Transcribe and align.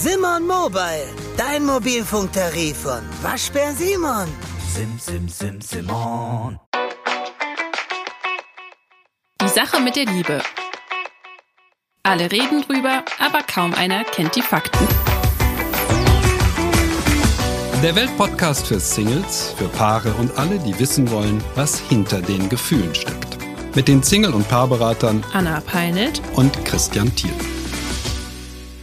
Simon 0.00 0.46
Mobile, 0.46 1.08
dein 1.36 1.64
Mobilfunktarif 1.66 2.82
von 2.82 3.00
Waschbär 3.20 3.72
Simon. 3.72 4.28
Sim, 4.72 4.96
sim, 4.96 5.28
sim, 5.28 5.60
Simon. 5.60 6.60
Die 9.42 9.48
Sache 9.48 9.80
mit 9.80 9.96
der 9.96 10.04
Liebe. 10.04 10.40
Alle 12.04 12.30
reden 12.30 12.62
drüber, 12.62 13.02
aber 13.18 13.42
kaum 13.42 13.74
einer 13.74 14.04
kennt 14.04 14.36
die 14.36 14.42
Fakten. 14.42 14.86
Der 17.82 17.96
Weltpodcast 17.96 18.68
für 18.68 18.78
Singles, 18.78 19.52
für 19.58 19.66
Paare 19.66 20.14
und 20.20 20.38
alle, 20.38 20.60
die 20.60 20.78
wissen 20.78 21.10
wollen, 21.10 21.42
was 21.56 21.80
hinter 21.80 22.22
den 22.22 22.48
Gefühlen 22.48 22.94
steckt. 22.94 23.36
Mit 23.74 23.88
den 23.88 24.04
Single- 24.04 24.34
und 24.34 24.48
Paarberatern 24.48 25.24
Anna 25.32 25.60
Peinelt 25.60 26.22
und 26.36 26.64
Christian 26.64 27.12
Thiel. 27.16 27.34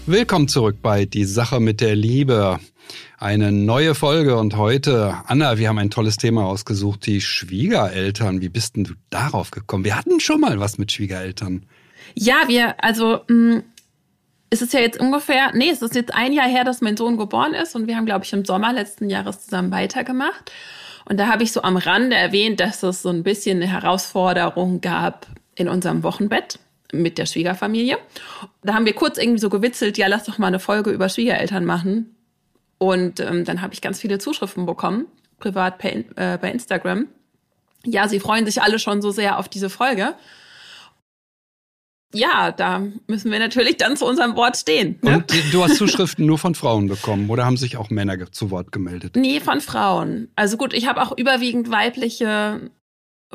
Willkommen 0.08 0.48
zurück 0.48 0.84
bei 0.84 1.06
Die 1.06 1.26
Sache 1.26 1.60
mit 1.60 1.82
der 1.82 1.96
Liebe. 1.96 2.59
Eine 3.18 3.52
neue 3.52 3.95
Folge 3.95 4.38
und 4.38 4.55
heute, 4.55 5.16
Anna, 5.26 5.58
wir 5.58 5.68
haben 5.68 5.80
ein 5.80 5.90
tolles 5.90 6.18
Thema 6.18 6.45
ausgesucht, 6.45 7.08
die 7.08 7.22
Schwiegereltern. 7.22 8.40
Wie 8.40 8.50
bist 8.50 8.76
denn 8.76 8.84
du 8.84 8.94
darauf 9.09 9.50
gekommen? 9.50 9.84
Wir 9.84 9.98
hatten 9.98 10.20
schon 10.20 10.41
mal 10.41 10.59
was 10.59 10.78
mit 10.78 10.91
Schwiegereltern. 10.91 11.66
Ja, 12.14 12.44
wir, 12.45 12.84
also, 12.84 13.22
mh, 13.28 13.64
es 14.52 14.62
ist 14.62 14.73
ja 14.73 14.80
jetzt 14.80 15.00
ungefähr, 15.00 15.54
nee, 15.55 15.72
es 15.72 15.81
ist 15.81 15.95
jetzt 15.95 16.14
ein 16.14 16.34
Jahr 16.34 16.48
her, 16.48 16.64
dass 16.64 16.81
mein 16.81 16.98
Sohn 16.98 17.17
geboren 17.17 17.56
ist 17.56 17.76
und 17.76 17.88
wir 17.88 17.95
haben, 17.95 18.06
glaube 18.06 18.26
ich, 18.26 18.34
im 18.34 18.45
Sommer 18.45 18.73
letzten 18.73 19.09
Jahres 19.09 19.45
zusammen 19.45 19.72
weitergemacht. 19.72 20.52
Und 21.06 21.20
da 21.20 21.30
habe 21.30 21.42
ich 21.42 21.52
so 21.52 21.64
am 21.64 21.78
Rande 21.78 22.16
erwähnt, 22.16 22.59
dass 22.59 22.84
es 22.84 23.02
so 23.02 23.09
ein 23.09 23.23
bisschen 23.23 23.58
eine 23.58 23.72
Herausforderung 23.72 24.81
gab 24.81 25.26
in 25.56 25.67
unserem 25.67 26.03
Wochenbett 26.03 26.59
mit 27.02 27.17
der 27.17 27.26
Schwiegerfamilie. 27.26 27.98
Da 28.63 28.73
haben 28.73 28.85
wir 28.85 28.94
kurz 28.94 29.17
irgendwie 29.17 29.40
so 29.40 29.49
gewitzelt, 29.49 29.98
ja, 29.98 30.08
lass 30.08 30.26
doch 30.26 30.38
mal 30.38 30.48
eine 30.48 30.59
Folge 30.59 30.91
über 30.91 31.09
Schwiegereltern 31.09 31.66
machen. 31.66 32.16
Und 32.77 33.20
ähm, 33.20 33.45
dann 33.45 33.62
habe 33.62 33.73
ich 33.73 33.81
ganz 33.81 33.99
viele 33.99 34.17
Zuschriften 34.17 34.66
bekommen, 34.66 35.05
privat 35.39 35.78
per, 35.78 35.94
äh, 35.94 36.38
bei 36.38 36.52
Instagram. 36.52 37.08
Ja, 37.86 38.08
sie 38.08 38.20
freuen 38.20 38.45
sich 38.45 38.61
alle 38.61 38.80
schon 38.80 39.02
so 39.02 39.11
sehr 39.11 39.38
auf 39.39 39.47
diese 39.47 39.70
Folge. 39.70 40.16
Ja, 42.14 42.52
da 42.52 42.81
müssen 43.08 43.31
wir 43.31 43.39
natürlich 43.39 43.77
dann 43.77 43.98
zu 43.98 44.05
unserem 44.05 44.36
Wort 44.36 44.55
stehen. 44.55 44.98
Ne? 45.02 45.17
Und 45.17 45.53
du 45.53 45.64
hast 45.64 45.75
Zuschriften 45.75 46.25
nur 46.25 46.38
von 46.38 46.55
Frauen 46.55 46.88
bekommen 46.88 47.30
oder 47.30 47.45
haben 47.45 47.58
sich 47.58 47.75
auch 47.75 47.89
Männer 47.89 48.31
zu 48.31 48.52
Wort 48.52 48.72
gemeldet? 48.72 49.16
Nee, 49.17 49.42
von 49.42 49.59
Frauen. 49.59 50.30
Also 50.36 50.55
gut, 50.55 50.73
ich 50.73 50.88
habe 50.88 51.02
auch 51.02 51.17
überwiegend 51.17 51.70
weibliche 51.70 52.72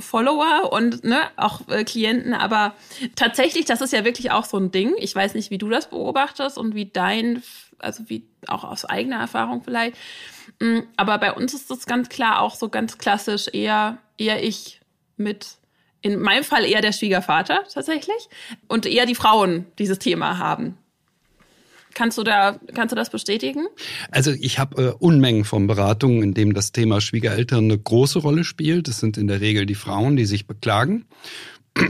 Follower 0.01 0.73
und 0.73 1.05
ne, 1.05 1.21
auch 1.37 1.69
äh, 1.69 1.85
Klienten, 1.85 2.35
aber 2.35 2.75
tatsächlich, 3.17 3.65
das 3.65 3.81
ist 3.81 3.93
ja 3.93 4.05
wirklich 4.05 4.31
auch 4.31 4.45
so 4.45 4.57
ein 4.57 4.71
Ding. 4.71 4.95
Ich 4.99 5.15
weiß 5.15 5.35
nicht, 5.35 5.51
wie 5.51 5.59
du 5.59 5.69
das 5.69 5.91
beobachtest 5.91 6.59
und 6.59 6.75
wie 6.75 6.87
dein, 6.87 7.43
also 7.79 8.05
wie 8.09 8.27
auch 8.47 8.65
aus 8.65 8.85
eigener 8.85 9.21
Erfahrung 9.21 9.63
vielleicht. 9.63 9.97
Mm, 10.61 10.81
aber 10.97 11.19
bei 11.19 11.33
uns 11.33 11.55
ist 11.55 11.71
das 11.71 11.87
ganz 11.87 12.09
klar 12.09 12.41
auch 12.41 12.55
so 12.55 12.69
ganz 12.69 12.99
klassisch 12.99 13.49
eher, 13.53 13.99
eher 14.19 14.43
ich 14.43 14.81
mit, 15.17 15.57
in 16.03 16.21
meinem 16.21 16.45
Fall 16.45 16.65
eher 16.65 16.81
der 16.81 16.93
Schwiegervater 16.93 17.65
tatsächlich 17.73 18.29
und 18.69 18.87
eher 18.87 19.07
die 19.07 19.15
Frauen 19.15 19.67
dieses 19.79 19.99
Thema 19.99 20.39
haben. 20.39 20.79
Kannst 21.95 22.19
du 22.19 22.23
da, 22.23 22.59
kannst 22.75 22.93
du 22.93 22.97
das 22.97 23.11
bestätigen? 23.11 23.67
Also 24.11 24.31
ich 24.33 24.59
habe 24.59 24.83
äh, 24.83 24.93
Unmengen 24.99 25.45
von 25.45 25.67
Beratungen, 25.67 26.23
in 26.23 26.35
dem 26.35 26.55
das 26.55 26.73
Thema 26.73 27.01
Schwiegereltern 27.01 27.65
eine 27.65 27.79
große 27.79 28.21
Rolle 28.21 28.45
spielt. 28.45 28.89
Das 28.89 29.01
sind 29.01 29.17
in 29.19 29.27
der 29.27 29.41
Regel 29.41 29.67
die 29.67 29.75
Frauen, 29.75 30.17
die 30.17 30.27
sich 30.27 30.47
beklagen. 30.47 31.07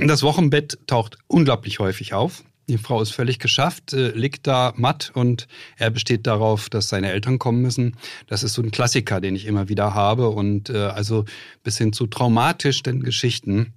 Das 0.07 0.23
Wochenbett 0.23 0.79
taucht 0.87 1.19
unglaublich 1.27 1.79
häufig 1.79 2.13
auf. 2.15 2.45
Die 2.69 2.79
Frau 2.79 3.03
ist 3.03 3.11
völlig 3.11 3.41
geschafft, 3.41 3.95
äh, 3.95 4.11
liegt 4.11 4.47
da 4.47 4.73
matt 4.77 5.11
und 5.15 5.49
er 5.77 5.91
besteht 5.91 6.29
darauf, 6.29 6.69
dass 6.69 6.89
seine 6.89 7.11
Eltern 7.11 7.41
kommen 7.41 7.63
müssen. 7.63 7.97
Das 8.29 8.45
ist 8.45 8.55
so 8.55 8.63
ein 8.63 8.71
Klassiker, 8.71 9.21
den 9.21 9.35
ich 9.35 9.47
immer 9.47 9.69
wieder 9.69 9.95
habe 9.95 10.29
und 10.29 10.71
äh, 10.71 10.77
also 10.77 11.25
bis 11.65 11.79
hin 11.79 11.93
zu 11.93 12.07
traumatischen 12.07 13.03
Geschichten 13.03 13.57
hm, 13.57 13.73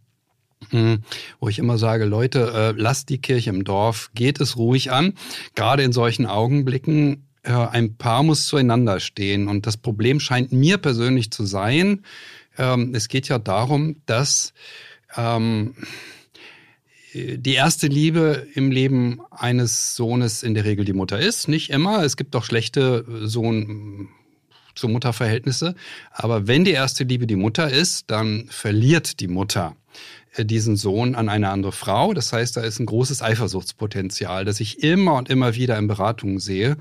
wo 1.40 1.50
ich 1.50 1.60
immer 1.60 1.78
sage, 1.78 2.06
Leute, 2.06 2.52
äh, 2.54 2.82
lasst 2.82 3.10
die 3.10 3.20
Kirche 3.20 3.50
im 3.50 3.64
Dorf, 3.64 4.12
geht 4.14 4.40
es 4.40 4.58
ruhig 4.58 4.92
an. 4.92 5.14
Gerade 5.56 5.84
in 5.84 5.92
solchen 5.92 6.26
Augenblicken, 6.26 7.28
äh, 7.44 7.52
ein 7.52 7.96
Paar 7.98 8.24
muss 8.24 8.48
zueinander 8.48 9.00
stehen. 9.00 9.48
Und 9.48 9.66
das 9.68 9.78
Problem 9.78 10.20
scheint 10.20 10.52
mir 10.52 10.78
persönlich 10.78 11.32
zu 11.32 11.46
sein, 11.46 12.04
ähm, 12.58 12.94
es 12.94 13.08
geht 13.08 13.28
ja 13.30 13.40
darum, 13.40 13.96
dass 14.06 14.54
ähm, 15.16 15.76
die 17.14 17.54
erste 17.54 17.88
Liebe 17.88 18.48
im 18.56 18.72
Leben 18.72 19.22
eines 19.30 19.96
Sohnes 19.96 20.44
in 20.44 20.54
der 20.54 20.66
Regel 20.66 20.86
die 20.86 20.94
Mutter 20.94 21.20
ist. 21.20 21.48
Nicht 21.48 21.70
immer. 21.70 22.04
Es 22.04 22.18
gibt 22.18 22.36
auch 22.36 22.44
schlechte 22.44 23.06
Sohn- 23.28 24.10
zu 24.76 24.88
Mutterverhältnisse. 24.88 25.76
Aber 26.12 26.48
wenn 26.48 26.64
die 26.64 26.72
erste 26.72 27.04
Liebe 27.04 27.28
die 27.28 27.36
Mutter 27.36 27.70
ist, 27.70 28.10
dann 28.10 28.48
verliert 28.50 29.20
die 29.20 29.28
Mutter 29.28 29.76
äh, 29.76 29.83
diesen 30.38 30.76
Sohn 30.76 31.16
an 31.16 31.30
eine 31.30 31.50
andere 31.50 31.72
Frau. 31.72 32.14
Das 32.14 32.34
heißt, 32.34 32.58
da 32.58 32.62
ist 32.62 32.80
ein 32.80 32.86
großes 32.86 33.22
Eifersuchtspotenzial, 33.22 34.46
das 34.46 34.60
ich 34.60 34.84
immer 34.84 35.16
und 35.16 35.30
immer 35.30 35.56
wieder 35.56 35.78
in 35.78 35.88
Beratungen 35.88 36.40
sehe. 36.40 36.78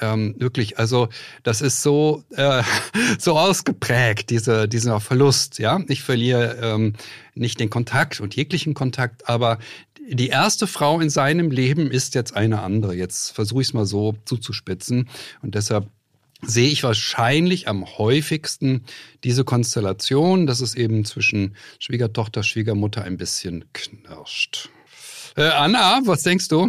Ähm, 0.00 0.34
wirklich, 0.38 0.78
also 0.78 1.08
das 1.42 1.60
ist 1.60 1.82
so 1.82 2.24
äh, 2.30 2.62
so 3.18 3.38
ausgeprägt 3.38 4.30
diese 4.30 4.68
dieser 4.68 5.00
Verlust. 5.00 5.58
Ja, 5.58 5.80
ich 5.88 6.02
verliere 6.02 6.58
ähm, 6.62 6.94
nicht 7.34 7.60
den 7.60 7.70
Kontakt 7.70 8.20
und 8.20 8.34
jeglichen 8.34 8.74
Kontakt, 8.74 9.28
aber 9.28 9.58
die 10.08 10.28
erste 10.28 10.66
Frau 10.66 11.00
in 11.00 11.10
seinem 11.10 11.50
Leben 11.50 11.90
ist 11.90 12.14
jetzt 12.14 12.34
eine 12.34 12.62
andere. 12.62 12.94
Jetzt 12.94 13.30
versuche 13.32 13.62
ich 13.62 13.68
es 13.68 13.74
mal 13.74 13.86
so 13.86 14.14
zuzuspitzen 14.24 15.08
und 15.42 15.54
deshalb 15.54 15.88
sehe 16.42 16.68
ich 16.68 16.82
wahrscheinlich 16.82 17.68
am 17.68 17.86
häufigsten 17.98 18.84
diese 19.24 19.44
Konstellation, 19.44 20.46
dass 20.46 20.60
es 20.60 20.74
eben 20.74 21.04
zwischen 21.04 21.56
Schwiegertochter, 21.78 22.42
Schwiegermutter 22.42 23.04
ein 23.04 23.16
bisschen 23.16 23.64
knirscht. 23.72 24.68
Äh, 25.36 25.48
Anna, 25.48 26.00
was 26.04 26.22
denkst 26.22 26.48
du? 26.48 26.68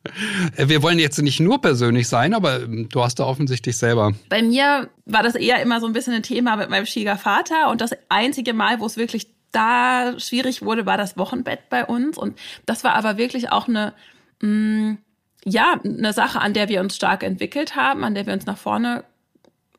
Wir 0.56 0.82
wollen 0.82 0.98
jetzt 0.98 1.20
nicht 1.20 1.40
nur 1.40 1.60
persönlich 1.60 2.08
sein, 2.08 2.34
aber 2.34 2.62
ähm, 2.62 2.88
du 2.88 3.02
hast 3.02 3.18
da 3.18 3.24
offensichtlich 3.24 3.76
selber. 3.76 4.12
Bei 4.28 4.42
mir 4.42 4.88
war 5.06 5.22
das 5.22 5.34
eher 5.34 5.60
immer 5.60 5.80
so 5.80 5.86
ein 5.86 5.92
bisschen 5.92 6.14
ein 6.14 6.22
Thema 6.22 6.56
mit 6.56 6.70
meinem 6.70 6.86
Schwiegervater 6.86 7.70
und 7.70 7.80
das 7.80 7.90
einzige 8.08 8.52
Mal, 8.52 8.78
wo 8.78 8.86
es 8.86 8.96
wirklich 8.96 9.28
da 9.50 10.18
schwierig 10.18 10.62
wurde, 10.62 10.86
war 10.86 10.98
das 10.98 11.16
Wochenbett 11.16 11.68
bei 11.68 11.84
uns 11.84 12.18
und 12.18 12.38
das 12.66 12.84
war 12.84 12.94
aber 12.94 13.16
wirklich 13.16 13.50
auch 13.50 13.66
eine 13.66 13.92
mh, 14.40 14.48
mm, 14.48 14.98
ja, 15.44 15.80
eine 15.84 16.12
Sache, 16.12 16.40
an 16.40 16.54
der 16.54 16.68
wir 16.68 16.80
uns 16.80 16.96
stark 16.96 17.22
entwickelt 17.22 17.76
haben, 17.76 18.04
an 18.04 18.14
der 18.14 18.26
wir 18.26 18.32
uns 18.32 18.46
nach 18.46 18.58
vorne, 18.58 19.04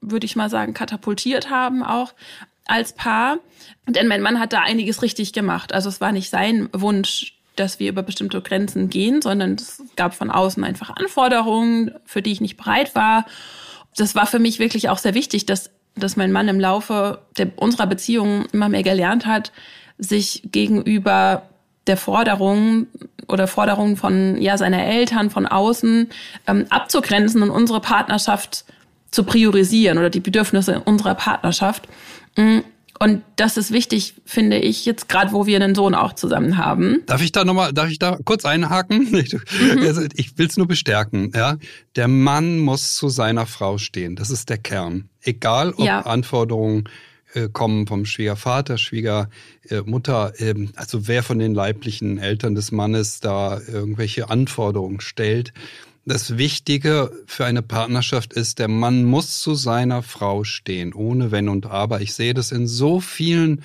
würde 0.01 0.25
ich 0.25 0.35
mal 0.35 0.50
sagen, 0.50 0.73
katapultiert 0.73 1.50
haben 1.50 1.84
auch 1.84 2.13
als 2.66 2.94
Paar. 2.94 3.38
Denn 3.88 4.07
mein 4.07 4.22
Mann 4.22 4.40
hat 4.40 4.53
da 4.53 4.62
einiges 4.62 5.01
richtig 5.01 5.34
gemacht. 5.34 5.73
Also 5.73 5.90
es 5.90 6.01
war 6.01 6.12
nicht 6.12 6.29
sein 6.29 6.69
Wunsch, 6.73 7.38
dass 7.56 7.79
wir 7.79 7.90
über 7.90 8.03
bestimmte 8.03 8.41
Grenzen 8.41 8.90
gehen, 8.90 9.22
sondern 9.22 9.53
es 9.56 9.81
gab 9.96 10.13
von 10.13 10.31
außen 10.31 10.63
einfach 10.63 10.91
Anforderungen, 10.91 11.91
für 12.06 12.22
die 12.22 12.31
ich 12.31 12.41
nicht 12.41 12.57
bereit 12.57 12.96
war. 12.96 13.25
Das 13.96 14.16
war 14.16 14.28
für 14.28 14.40
mich 14.40 14.59
wirklich 14.59 14.90
auch 14.90 15.00
sehr 15.00 15.16
wichtig, 15.16 15.46
dass, 15.46 15.72
dass 15.96 16.16
mein 16.16 16.31
Mann 16.31 16.47
im 16.47 16.59
Laufe 16.59 17.22
der, 17.38 17.51
unserer 17.57 17.88
Beziehung 17.88 18.46
immer 18.51 18.69
mehr 18.69 18.84
gelernt 18.84 19.25
hat, 19.25 19.51
sich 19.97 20.44
gegenüber 20.51 21.50
der 21.88 21.97
Forderungen 21.97 22.88
oder 23.27 23.47
Forderungen 23.47 23.97
von 23.97 24.41
ja 24.41 24.57
seiner 24.57 24.85
Eltern 24.85 25.29
von 25.29 25.45
außen 25.45 26.09
ähm, 26.47 26.65
abzugrenzen 26.69 27.41
und 27.43 27.49
unsere 27.49 27.81
Partnerschaft 27.81 28.65
zu 29.11 29.23
priorisieren 29.23 29.97
oder 29.97 30.09
die 30.09 30.19
Bedürfnisse 30.19 30.81
unserer 30.81 31.15
Partnerschaft. 31.15 31.87
Mm, 32.35 32.59
und 32.99 33.21
das 33.35 33.57
ist 33.57 33.71
wichtig, 33.71 34.16
finde 34.25 34.57
ich, 34.57 34.85
jetzt 34.85 35.07
gerade, 35.07 35.31
wo 35.31 35.45
wir 35.45 35.57
einen 35.57 35.75
Sohn 35.75 35.93
auch 35.93 36.13
zusammen 36.13 36.57
haben. 36.57 37.03
Darf 37.05 37.21
ich 37.21 37.31
da 37.31 37.45
nochmal, 37.45 37.71
darf 37.71 37.89
ich 37.89 37.99
da 37.99 38.17
kurz 38.25 38.45
einhaken? 38.45 39.07
Mhm. 39.57 39.79
Also 39.79 40.01
ich 40.16 40.37
will 40.37 40.47
es 40.47 40.57
nur 40.57 40.67
bestärken. 40.67 41.31
Ja, 41.35 41.57
der 41.95 42.07
Mann 42.07 42.59
muss 42.59 42.93
zu 42.93 43.09
seiner 43.09 43.46
Frau 43.46 43.78
stehen. 43.78 44.16
Das 44.16 44.29
ist 44.29 44.49
der 44.49 44.57
Kern. 44.57 45.09
Egal, 45.22 45.73
ob 45.73 45.85
ja. 45.85 46.02
Anforderungen 46.02 46.85
äh, 47.37 47.49
kommen 47.51 47.87
vom 47.87 48.05
Schwiegervater, 48.05 48.78
Schwiegermutter, 48.78 50.34
ähm, 50.39 50.72
also 50.75 51.07
wer 51.07 51.23
von 51.23 51.39
den 51.39 51.53
leiblichen 51.53 52.17
Eltern 52.17 52.55
des 52.55 52.72
Mannes 52.72 53.19
da 53.19 53.59
irgendwelche 53.59 54.29
Anforderungen 54.29 55.01
stellt. 55.01 55.53
Das 56.05 56.37
Wichtige 56.37 57.11
für 57.25 57.45
eine 57.45 57.61
Partnerschaft 57.61 58.34
ist, 58.34 58.59
der 58.59 58.69
Mann 58.69 59.03
muss 59.03 59.39
zu 59.41 59.55
seiner 59.55 60.03
Frau 60.03 60.43
stehen, 60.45 60.93
ohne 60.93 61.31
Wenn 61.31 61.49
und 61.49 61.66
Aber. 61.66 62.01
Ich 62.01 62.13
sehe 62.13 62.34
das 62.34 62.51
in 62.51 62.66
so 62.66 63.01
vielen 63.01 63.63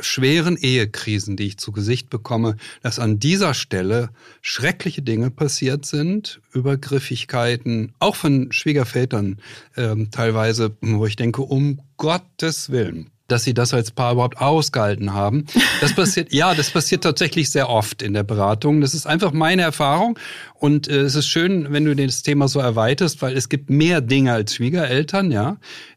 schweren 0.00 0.56
Ehekrisen, 0.56 1.36
die 1.36 1.46
ich 1.46 1.58
zu 1.58 1.72
Gesicht 1.72 2.10
bekomme, 2.10 2.56
dass 2.82 2.98
an 2.98 3.18
dieser 3.18 3.54
Stelle 3.54 4.10
schreckliche 4.42 5.02
Dinge 5.02 5.30
passiert 5.30 5.84
sind, 5.84 6.40
Übergriffigkeiten, 6.52 7.92
auch 7.98 8.16
von 8.16 8.52
Schwiegervätern 8.52 9.38
ähm, 9.76 10.10
teilweise, 10.10 10.76
wo 10.80 11.06
ich 11.06 11.16
denke, 11.16 11.42
um 11.42 11.80
Gottes 11.96 12.70
Willen, 12.70 13.10
dass 13.28 13.44
sie 13.44 13.54
das 13.54 13.74
als 13.74 13.90
Paar 13.90 14.12
überhaupt 14.12 14.38
ausgehalten 14.38 15.12
haben. 15.12 15.46
Das 15.80 15.94
passiert, 15.94 16.32
ja, 16.32 16.54
das 16.54 16.70
passiert 16.70 17.02
tatsächlich 17.02 17.50
sehr 17.50 17.68
oft 17.68 18.02
in 18.02 18.14
der 18.14 18.22
Beratung. 18.22 18.80
Das 18.80 18.94
ist 18.94 19.06
einfach 19.06 19.32
meine 19.32 19.62
Erfahrung. 19.62 20.18
Und 20.54 20.88
äh, 20.88 21.00
es 21.00 21.14
ist 21.14 21.28
schön, 21.28 21.72
wenn 21.72 21.84
du 21.84 21.94
das 21.96 22.22
Thema 22.22 22.48
so 22.48 22.60
erweiterst, 22.60 23.20
weil 23.22 23.36
es 23.36 23.48
gibt 23.48 23.68
mehr 23.68 24.00
Dinge 24.00 24.32
als 24.32 24.54
Schwiegereltern, 24.54 25.32
ja, 25.32 25.56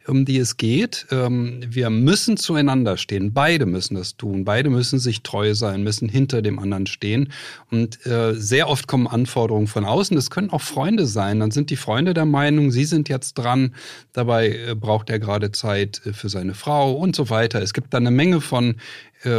um 0.10 0.26
die 0.26 0.38
es 0.38 0.58
geht. 0.58 1.08
Ähm, 1.12 1.62
wir 1.68 1.90
müssen 1.90 2.38
zueinander 2.38 2.98
stehen. 2.98 3.34
Beide 3.34 3.66
müssen 3.66 3.96
das 3.96 4.18
tun. 4.18 4.44
Beide 4.44 4.70
müssen 4.70 5.00
sich 5.00 5.24
treu 5.24 5.54
sein, 5.54 5.84
müssen 5.84 6.10
hinter 6.10 6.42
dem 6.42 6.60
anderen 6.60 6.88
stehen. 6.88 7.32
Und 7.72 8.06
äh, 8.06 8.34
sehr 8.34 8.68
oft 8.68 8.88
kommen 8.88 9.08
Anforderungen 9.08 9.68
von 9.68 9.86
außen. 9.86 10.16
Das 10.16 10.30
können 10.30 10.50
auch 10.50 10.62
Freunde 10.62 11.06
sein. 11.06 11.40
Dann 11.40 11.52
sind 11.52 11.70
die 11.70 11.76
Freunde 11.76 12.14
der 12.14 12.26
Meinung, 12.26 12.72
sie 12.72 12.86
sind 12.86 13.10
jetzt 13.10 13.36
dran. 13.36 13.74
Dabei 14.14 14.50
äh, 14.50 14.76
braucht 14.76 15.10
er 15.10 15.20
gerade 15.20 15.52
Zeit 15.52 16.02
äh, 16.06 16.14
für 16.14 16.30
seine 16.30 16.54
Frau 16.54 16.94
und 16.94 17.16
so 17.16 17.30
weiter. 17.30 17.62
Es 17.62 17.74
gibt 17.74 17.94
da 17.94 17.98
eine 17.98 18.12
Menge 18.12 18.42
von 18.42 18.76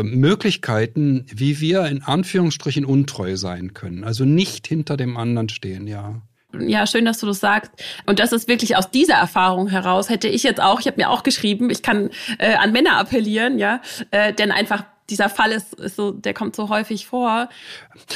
Möglichkeiten, 0.03 1.25
wie 1.35 1.59
wir 1.61 1.87
in 1.87 2.03
Anführungsstrichen 2.03 2.85
untreu 2.85 3.39
sein 3.39 3.73
können. 3.73 4.05
Also 4.05 4.27
nicht 4.27 4.67
hinter 4.67 4.99
dem 4.99 5.17
anderen 5.17 5.49
stehen, 5.49 5.87
ja. 5.87 6.21
Ja, 6.59 6.87
schön, 6.87 7.05
dass 7.05 7.19
du 7.19 7.27
das 7.27 7.41
sagst. 7.41 7.71
Und 8.07 8.19
das 8.19 8.33
ist 8.33 8.49
wirklich 8.49 8.77
aus 8.77 8.91
dieser 8.91 9.15
Erfahrung 9.15 9.69
heraus, 9.69 10.09
hätte 10.09 10.29
ich 10.29 10.43
jetzt 10.43 10.61
auch, 10.61 10.81
ich 10.81 10.87
habe 10.87 10.97
mir 10.97 11.11
auch 11.11 11.23
geschrieben, 11.23 11.71
ich 11.71 11.83
kann 11.83 12.11
äh, 12.39 12.55
an 12.55 12.73
Männer 12.73 12.97
appellieren, 12.97 13.59
ja, 13.59 13.81
äh, 14.11 14.33
denn 14.33 14.51
einfach 14.51 14.85
dieser 15.11 15.29
Fall 15.29 15.53
ist, 15.53 15.75
ist 15.75 15.97
so, 15.97 16.13
der 16.13 16.35
kommt 16.35 16.57
so 16.57 16.69
häufig 16.69 17.07
vor. 17.07 17.49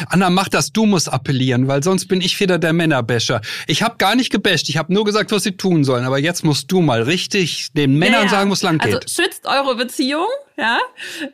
Anna, 0.08 0.31
mach 0.31 0.48
das, 0.48 0.72
du 0.72 0.86
musst 0.86 1.12
appellieren, 1.12 1.69
weil 1.69 1.82
sonst 1.82 2.06
bin 2.06 2.20
ich 2.20 2.38
wieder 2.40 2.58
der 2.58 2.72
Männerbäscher. 2.72 3.40
Ich 3.66 3.82
habe 3.82 3.96
gar 3.98 4.14
nicht 4.14 4.31
gebäscht, 4.31 4.69
ich 4.69 4.76
habe 4.76 4.92
nur 4.92 5.04
gesagt, 5.04 5.32
was 5.32 5.42
sie 5.42 5.56
tun 5.56 5.84
sollen, 5.84 6.04
aber 6.04 6.19
jetzt 6.19 6.44
musst 6.44 6.70
du 6.70 6.80
mal 6.80 7.02
richtig 7.02 7.72
den 7.72 7.98
Männern 7.98 8.20
ja, 8.20 8.25
ja. 8.25 8.30
sagen, 8.30 8.50
wo 8.50 8.54
es 8.54 8.62
lang 8.62 8.78
geht. 8.78 8.94
Also 8.94 9.22
schützt 9.22 9.46
eure 9.46 9.76
Beziehung, 9.76 10.26
ja, 10.56 10.78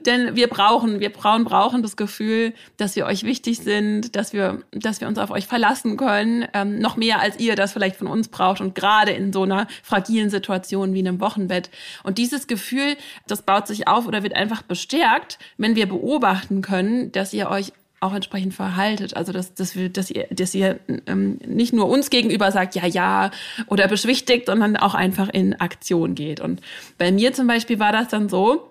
denn 0.07 0.35
wir 0.35 0.49
brauchen, 0.49 1.01
wir 1.01 1.11
Frauen 1.11 1.45
brauchen 1.45 1.83
das 1.83 1.97
Gefühl, 1.97 2.55
dass 2.79 2.97
wir 2.97 3.07
euch 3.07 3.25
wichtig 3.25 3.59
sind, 3.59 4.17
dass 4.17 4.33
wir, 4.33 4.63
dass 4.73 5.01
wir 5.01 5.09
uns 5.09 5.19
auf 5.19 5.31
euch 5.31 5.47
verlassen 5.47 5.97
können, 5.97 6.47
ähm, 6.55 6.79
noch 6.79 6.97
mehr 6.97 7.21
als 7.21 7.39
ihr 7.39 7.55
das 7.55 7.73
vielleicht 7.73 7.97
von 7.97 8.07
uns 8.07 8.29
braucht 8.29 8.61
und 8.61 8.75
gerade 8.75 9.13
in 9.13 9.33
so 9.33 9.43
einer 9.43 9.67
fragilen 9.83 10.31
Situation 10.31 10.95
wie 10.95 11.01
einem 11.01 11.21
Wochenbett. 11.21 11.71
Und 12.03 12.19
dieses 12.19 12.47
Gefühl, 12.47 12.97
das 13.27 13.43
baut 13.43 13.67
sich 13.67 13.89
auf 13.89 14.07
oder 14.07 14.23
wird 14.23 14.35
einfach 14.35 14.63
bestärkt, 14.63 15.39
wenn 15.59 15.77
wir 15.77 15.87
beobachten 15.87 16.63
können, 16.63 17.13
dass 17.13 17.35
ihr 17.35 17.51
euch 17.51 17.73
auch 18.01 18.15
entsprechend 18.15 18.55
verhaltet. 18.55 19.15
Also 19.15 19.33
dass, 19.33 19.55
dass, 19.55 19.77
wir, 19.77 19.91
dass 19.91 20.11
ihr, 20.11 20.27
dass 20.31 20.55
ihr 20.55 20.81
ähm, 21.07 21.39
nicht 21.47 21.75
nur 21.75 21.89
uns 21.89 22.09
gegenüber 22.09 22.51
sagt, 22.51 22.75
ja, 22.75 22.87
ja, 22.87 23.31
oder 23.67 23.87
beschwichtigt, 23.89 24.47
sondern 24.47 24.77
auch 24.77 24.95
einfach 24.95 25.29
in 25.29 25.61
Aktion 25.61 26.15
geht. 26.15 26.41
Und 26.41 26.63
bei 26.97 27.13
mir 27.13 27.35
zum 27.35 27.47
Beispiel 27.47 27.79
war 27.79 27.93
das 27.93 28.09
dann 28.09 28.31
so, 28.31 28.70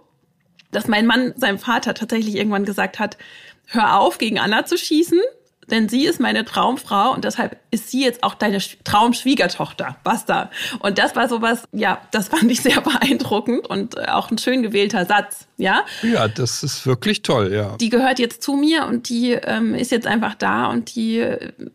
dass 0.71 0.88
mein 0.88 1.06
Mann 1.06 1.33
seinem 1.36 1.60
Vater 1.60 1.94
tatsächlich 1.94 2.36
irgendwann 2.36 2.66
gesagt 2.66 3.00
hat, 3.00 3.18
hör 3.68 4.00
auf, 4.00 4.18
gegen 4.18 4.39
Anna 4.39 4.66
zu 4.66 4.77
schießen, 4.77 5.19
denn 5.71 5.89
sie 5.89 6.06
ist 6.06 6.19
meine 6.19 6.45
Traumfrau 6.45 7.13
und 7.13 7.25
deshalb 7.25 7.57
ist 7.71 7.92
sie 7.92 8.04
jetzt 8.04 8.24
auch 8.24 8.33
deine 8.33 8.60
Traumschwiegertochter. 8.83 9.98
Basta. 10.04 10.50
Und 10.80 10.98
das 10.98 11.16
war 11.16 11.30
sowas, 11.30 11.63
ja, 11.71 12.01
das 12.12 12.30
fand 12.30 12.51
ich 12.51 12.62
sehr 12.62 12.81
beeindruckend 12.81 13.68
und 13.68 13.98
äh, 13.98 14.06
auch 14.06 14.31
ein 14.31 14.38
schön 14.38 14.63
gewählter 14.63 15.06
Satz, 15.06 15.48
ja. 15.57 15.83
Ja, 16.01 16.27
das 16.27 16.63
ist 16.63 16.86
wirklich 16.86 17.21
toll, 17.21 17.54
ja. 17.54 17.75
Die 17.77 17.89
gehört 17.89 18.19
jetzt 18.19 18.42
zu 18.42 18.54
mir 18.54 18.86
und 18.86 19.10
die 19.10 19.31
ähm, 19.31 19.75
ist 19.75 19.92
jetzt 19.92 20.07
einfach 20.07 20.36
da 20.36 20.68
und 20.68 20.95
die, 20.95 21.25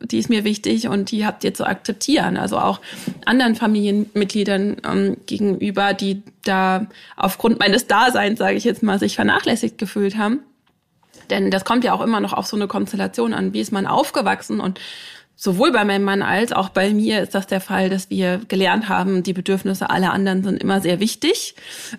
die 0.00 0.18
ist 0.18 0.30
mir 0.30 0.44
wichtig 0.44 0.88
und 0.88 1.10
die 1.10 1.26
habt 1.26 1.44
ihr 1.44 1.54
zu 1.54 1.64
akzeptieren. 1.66 2.36
Also 2.36 2.58
auch 2.58 2.80
anderen 3.24 3.54
Familienmitgliedern 3.54 4.76
ähm, 4.84 5.16
gegenüber, 5.26 5.92
die 5.94 6.22
da 6.44 6.86
aufgrund 7.16 7.58
meines 7.58 7.86
Daseins, 7.86 8.38
sage 8.38 8.56
ich 8.56 8.64
jetzt 8.64 8.82
mal, 8.82 8.98
sich 8.98 9.14
vernachlässigt 9.14 9.78
gefühlt 9.78 10.16
haben. 10.16 10.40
Denn 11.30 11.50
das 11.50 11.64
kommt 11.64 11.84
ja 11.84 11.92
auch 11.92 12.00
immer 12.00 12.20
noch 12.20 12.32
auf 12.32 12.46
so 12.46 12.56
eine 12.56 12.68
Konstellation 12.68 13.34
an. 13.34 13.52
Wie 13.52 13.60
ist 13.60 13.72
man 13.72 13.86
aufgewachsen? 13.86 14.60
Und 14.60 14.80
sowohl 15.36 15.72
bei 15.72 15.84
meinem 15.84 16.04
Mann 16.04 16.22
als 16.22 16.52
auch 16.52 16.68
bei 16.68 16.92
mir 16.92 17.22
ist 17.22 17.34
das 17.34 17.46
der 17.46 17.60
Fall, 17.60 17.90
dass 17.90 18.10
wir 18.10 18.40
gelernt 18.48 18.88
haben, 18.88 19.22
die 19.22 19.32
Bedürfnisse 19.32 19.90
aller 19.90 20.12
anderen 20.12 20.44
sind 20.44 20.62
immer 20.62 20.80
sehr 20.80 21.00
wichtig. 21.00 21.54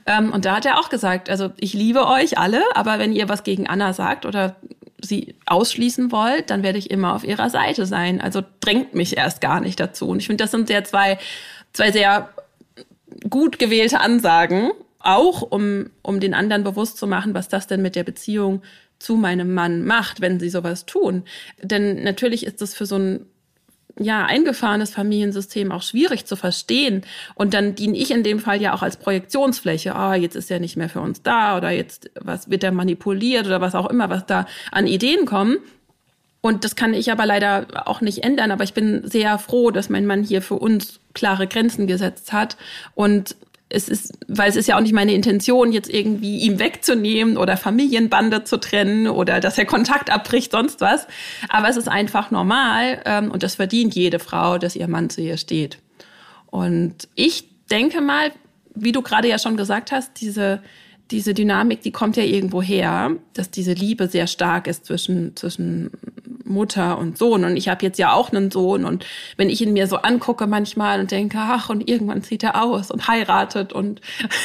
Ähm, 0.05 0.31
und 0.31 0.45
da 0.45 0.55
hat 0.55 0.65
er 0.65 0.79
auch 0.79 0.89
gesagt, 0.89 1.29
also 1.29 1.51
ich 1.57 1.73
liebe 1.73 2.07
euch 2.07 2.37
alle, 2.37 2.63
aber 2.73 2.99
wenn 2.99 3.13
ihr 3.13 3.29
was 3.29 3.43
gegen 3.43 3.67
Anna 3.67 3.93
sagt 3.93 4.25
oder 4.25 4.55
sie 5.01 5.35
ausschließen 5.45 6.11
wollt, 6.11 6.49
dann 6.49 6.63
werde 6.63 6.79
ich 6.79 6.89
immer 6.89 7.13
auf 7.13 7.23
ihrer 7.23 7.49
Seite 7.49 7.85
sein. 7.85 8.21
Also 8.21 8.41
drängt 8.59 8.95
mich 8.95 9.17
erst 9.17 9.41
gar 9.41 9.59
nicht 9.59 9.79
dazu. 9.79 10.07
Und 10.07 10.19
ich 10.19 10.27
finde, 10.27 10.43
das 10.43 10.51
sind 10.51 10.67
sehr 10.67 10.83
zwei, 10.83 11.17
zwei 11.73 11.91
sehr 11.91 12.29
gut 13.29 13.59
gewählte 13.59 13.99
Ansagen, 13.99 14.71
auch 14.99 15.41
um, 15.41 15.91
um 16.01 16.19
den 16.19 16.33
anderen 16.33 16.63
bewusst 16.63 16.97
zu 16.97 17.05
machen, 17.05 17.33
was 17.33 17.47
das 17.47 17.67
denn 17.67 17.81
mit 17.81 17.95
der 17.95 18.03
Beziehung 18.03 18.63
zu 19.05 19.17
meinem 19.17 19.53
Mann 19.53 19.85
macht, 19.85 20.19
wenn 20.19 20.39
sie 20.39 20.49
sowas 20.49 20.87
tun. 20.87 21.23
Denn 21.61 22.01
natürlich 22.01 22.43
ist 22.43 22.59
das 22.61 22.73
für 22.73 22.87
so 22.87 22.95
ein 22.95 23.25
ja, 23.99 24.25
eingefahrenes 24.25 24.89
Familiensystem 24.89 25.71
auch 25.71 25.83
schwierig 25.83 26.25
zu 26.25 26.35
verstehen. 26.35 27.03
Und 27.35 27.53
dann 27.53 27.75
diene 27.75 27.95
ich 27.95 28.09
in 28.09 28.23
dem 28.23 28.39
Fall 28.39 28.59
ja 28.59 28.73
auch 28.73 28.81
als 28.81 28.97
Projektionsfläche. 28.97 29.95
Ah, 29.95 30.15
jetzt 30.15 30.35
ist 30.35 30.49
er 30.49 30.59
nicht 30.59 30.75
mehr 30.75 30.89
für 30.89 31.01
uns 31.01 31.21
da 31.21 31.55
oder 31.55 31.69
jetzt 31.69 32.09
was 32.19 32.49
wird 32.49 32.63
er 32.63 32.71
manipuliert 32.71 33.45
oder 33.45 33.61
was 33.61 33.75
auch 33.75 33.89
immer, 33.91 34.09
was 34.09 34.25
da 34.25 34.47
an 34.71 34.87
Ideen 34.87 35.27
kommen. 35.27 35.59
Und 36.41 36.63
das 36.63 36.75
kann 36.75 36.95
ich 36.95 37.11
aber 37.11 37.27
leider 37.27 37.87
auch 37.87 38.01
nicht 38.01 38.23
ändern. 38.23 38.49
Aber 38.49 38.63
ich 38.63 38.73
bin 38.73 39.07
sehr 39.07 39.37
froh, 39.37 39.69
dass 39.69 39.89
mein 39.89 40.07
Mann 40.07 40.23
hier 40.23 40.41
für 40.41 40.55
uns 40.55 40.99
klare 41.13 41.45
Grenzen 41.45 41.85
gesetzt 41.85 42.33
hat 42.33 42.57
und 42.95 43.35
es 43.75 43.89
ist, 43.89 44.13
weil 44.27 44.49
es 44.49 44.55
ist 44.55 44.67
ja 44.67 44.77
auch 44.77 44.81
nicht 44.81 44.93
meine 44.93 45.13
Intention, 45.13 45.71
jetzt 45.71 45.89
irgendwie 45.89 46.39
ihm 46.39 46.59
wegzunehmen 46.59 47.37
oder 47.37 47.57
Familienbande 47.57 48.43
zu 48.43 48.57
trennen 48.57 49.07
oder 49.07 49.39
dass 49.39 49.57
er 49.57 49.65
Kontakt 49.65 50.09
abbricht, 50.09 50.51
sonst 50.51 50.81
was. 50.81 51.07
Aber 51.49 51.69
es 51.69 51.77
ist 51.77 51.89
einfach 51.89 52.31
normal 52.31 53.01
ähm, 53.05 53.31
und 53.31 53.43
das 53.43 53.55
verdient 53.55 53.93
jede 53.93 54.19
Frau, 54.19 54.57
dass 54.57 54.75
ihr 54.75 54.87
Mann 54.87 55.09
zu 55.09 55.21
ihr 55.21 55.37
steht. 55.37 55.79
Und 56.47 57.09
ich 57.15 57.49
denke 57.69 58.01
mal, 58.01 58.31
wie 58.73 58.91
du 58.91 59.01
gerade 59.01 59.27
ja 59.27 59.37
schon 59.37 59.57
gesagt 59.57 59.91
hast, 59.91 60.21
diese 60.21 60.61
diese 61.11 61.33
Dynamik, 61.33 61.81
die 61.81 61.91
kommt 61.91 62.17
ja 62.17 62.23
irgendwo 62.23 62.61
her, 62.61 63.11
dass 63.33 63.51
diese 63.51 63.73
Liebe 63.73 64.07
sehr 64.07 64.27
stark 64.27 64.67
ist 64.67 64.85
zwischen, 64.85 65.35
zwischen 65.35 65.91
Mutter 66.43 66.97
und 66.97 67.17
Sohn. 67.17 67.43
Und 67.43 67.57
ich 67.57 67.67
habe 67.67 67.85
jetzt 67.85 67.99
ja 67.99 68.13
auch 68.13 68.31
einen 68.31 68.49
Sohn. 68.49 68.85
Und 68.85 69.05
wenn 69.37 69.49
ich 69.49 69.61
ihn 69.61 69.73
mir 69.73 69.87
so 69.87 69.97
angucke 69.97 70.47
manchmal 70.47 70.99
und 70.99 71.11
denke, 71.11 71.37
ach, 71.39 71.69
und 71.69 71.87
irgendwann 71.87 72.23
zieht 72.23 72.43
er 72.43 72.63
aus 72.63 72.89
und 72.89 73.07
heiratet 73.07 73.73
und 73.73 74.01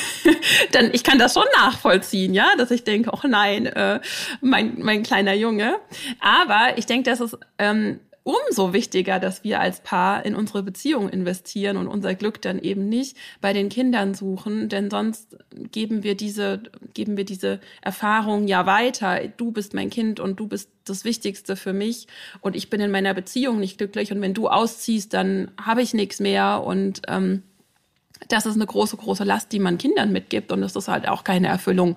dann, 0.72 0.90
ich 0.92 1.04
kann 1.04 1.18
das 1.18 1.34
schon 1.34 1.46
nachvollziehen, 1.56 2.34
ja, 2.34 2.48
dass 2.58 2.70
ich 2.70 2.84
denke, 2.84 3.10
ach 3.12 3.24
nein, 3.24 3.66
äh, 3.66 4.00
mein, 4.40 4.74
mein 4.78 5.02
kleiner 5.02 5.34
Junge. 5.34 5.76
Aber 6.20 6.76
ich 6.76 6.86
denke, 6.86 7.08
dass 7.08 7.20
es 7.20 7.38
ähm, 7.58 8.00
umso 8.22 8.72
wichtiger, 8.72 9.19
dass 9.19 9.44
wir 9.44 9.61
als 9.61 9.81
Paar 9.81 10.25
in 10.25 10.34
unsere 10.34 10.62
Beziehung 10.62 11.08
investieren 11.08 11.76
und 11.76 11.88
unser 11.88 12.14
Glück 12.14 12.40
dann 12.42 12.59
eben 12.59 12.88
nicht 12.88 13.16
bei 13.40 13.52
den 13.52 13.68
Kindern 13.68 14.14
suchen, 14.14 14.68
denn 14.68 14.90
sonst 14.90 15.37
geben 15.73 16.02
wir 16.02 16.14
diese, 16.14 16.62
geben 16.94 17.16
wir 17.16 17.25
diese 17.25 17.61
Erfahrung 17.83 18.47
ja 18.47 18.66
weiter. 18.66 19.21
Du 19.37 19.52
bist 19.52 19.75
mein 19.75 19.90
Kind 19.90 20.21
und 20.21 20.38
du 20.38 20.47
bist 20.47 20.71
das 20.85 21.04
Wichtigste 21.04 21.56
für 21.56 21.73
mich. 21.73 22.06
Und 22.40 22.56
ich 22.56 22.71
bin 22.71 22.80
in 22.80 22.90
meiner 22.90 23.14
Beziehung 23.14 23.61
nicht 23.61 23.78
glücklich. 23.78 24.12
Und 24.12 24.21
wenn 24.21 24.35
du 24.35 24.49
ausziehst, 24.49 25.14
dann 25.14 25.50
habe 25.61 25.83
ich 25.83 25.94
nichts 25.94 26.21
mehr. 26.21 26.62
Und 26.64 27.02
ähm, 27.09 27.42
das 28.28 28.46
ist 28.46 28.54
eine 28.54 28.66
große, 28.66 28.96
große 28.96 29.24
Last, 29.24 29.52
die 29.52 29.58
man 29.58 29.78
Kindern 29.78 30.12
mitgibt 30.12 30.52
und 30.52 30.60
das 30.60 30.76
ist 30.76 30.88
halt 30.88 31.08
auch 31.08 31.24
keine 31.24 31.48
Erfüllung 31.48 31.96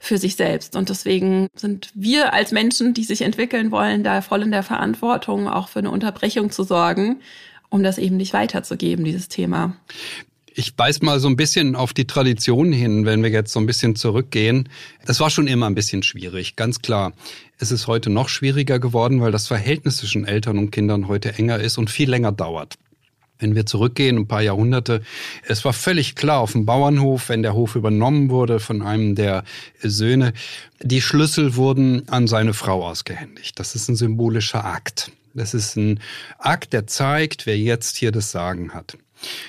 für 0.00 0.18
sich 0.18 0.36
selbst. 0.36 0.76
Und 0.76 0.88
deswegen 0.88 1.48
sind 1.54 1.90
wir 1.94 2.32
als 2.32 2.52
Menschen, 2.52 2.94
die 2.94 3.04
sich 3.04 3.22
entwickeln 3.22 3.70
wollen, 3.70 4.04
da 4.04 4.20
voll 4.20 4.42
in 4.42 4.50
der 4.50 4.62
Verantwortung, 4.62 5.48
auch 5.48 5.68
für 5.68 5.78
eine 5.78 5.90
Unterbrechung 5.90 6.50
zu 6.50 6.62
sorgen, 6.62 7.20
um 7.70 7.82
das 7.82 7.98
eben 7.98 8.16
nicht 8.16 8.32
weiterzugeben, 8.32 9.04
dieses 9.04 9.28
Thema. 9.28 9.76
Ich 10.56 10.76
beiß 10.76 11.02
mal 11.02 11.18
so 11.18 11.26
ein 11.26 11.34
bisschen 11.34 11.74
auf 11.74 11.92
die 11.92 12.06
Tradition 12.06 12.70
hin, 12.70 13.04
wenn 13.06 13.24
wir 13.24 13.30
jetzt 13.30 13.52
so 13.52 13.58
ein 13.58 13.66
bisschen 13.66 13.96
zurückgehen. 13.96 14.68
Es 15.04 15.18
war 15.18 15.28
schon 15.28 15.48
immer 15.48 15.66
ein 15.66 15.74
bisschen 15.74 16.04
schwierig, 16.04 16.54
ganz 16.54 16.78
klar. 16.78 17.12
Es 17.58 17.72
ist 17.72 17.88
heute 17.88 18.08
noch 18.08 18.28
schwieriger 18.28 18.78
geworden, 18.78 19.20
weil 19.20 19.32
das 19.32 19.48
Verhältnis 19.48 19.96
zwischen 19.96 20.24
Eltern 20.24 20.58
und 20.58 20.70
Kindern 20.70 21.08
heute 21.08 21.34
enger 21.34 21.58
ist 21.58 21.76
und 21.76 21.90
viel 21.90 22.08
länger 22.08 22.30
dauert. 22.30 22.76
Wenn 23.44 23.54
wir 23.54 23.66
zurückgehen, 23.66 24.16
ein 24.16 24.26
paar 24.26 24.40
Jahrhunderte, 24.40 25.02
es 25.46 25.66
war 25.66 25.74
völlig 25.74 26.14
klar 26.14 26.40
auf 26.40 26.52
dem 26.52 26.64
Bauernhof, 26.64 27.28
wenn 27.28 27.42
der 27.42 27.52
Hof 27.52 27.76
übernommen 27.76 28.30
wurde 28.30 28.58
von 28.58 28.80
einem 28.80 29.14
der 29.16 29.44
Söhne, 29.82 30.32
die 30.80 31.02
Schlüssel 31.02 31.54
wurden 31.54 32.08
an 32.08 32.26
seine 32.26 32.54
Frau 32.54 32.86
ausgehändigt. 32.86 33.58
Das 33.58 33.74
ist 33.74 33.90
ein 33.90 33.96
symbolischer 33.96 34.64
Akt. 34.64 35.12
Das 35.34 35.52
ist 35.52 35.76
ein 35.76 36.00
Akt, 36.38 36.72
der 36.72 36.86
zeigt, 36.86 37.44
wer 37.44 37.58
jetzt 37.58 37.98
hier 37.98 38.12
das 38.12 38.30
Sagen 38.30 38.72
hat. 38.72 38.96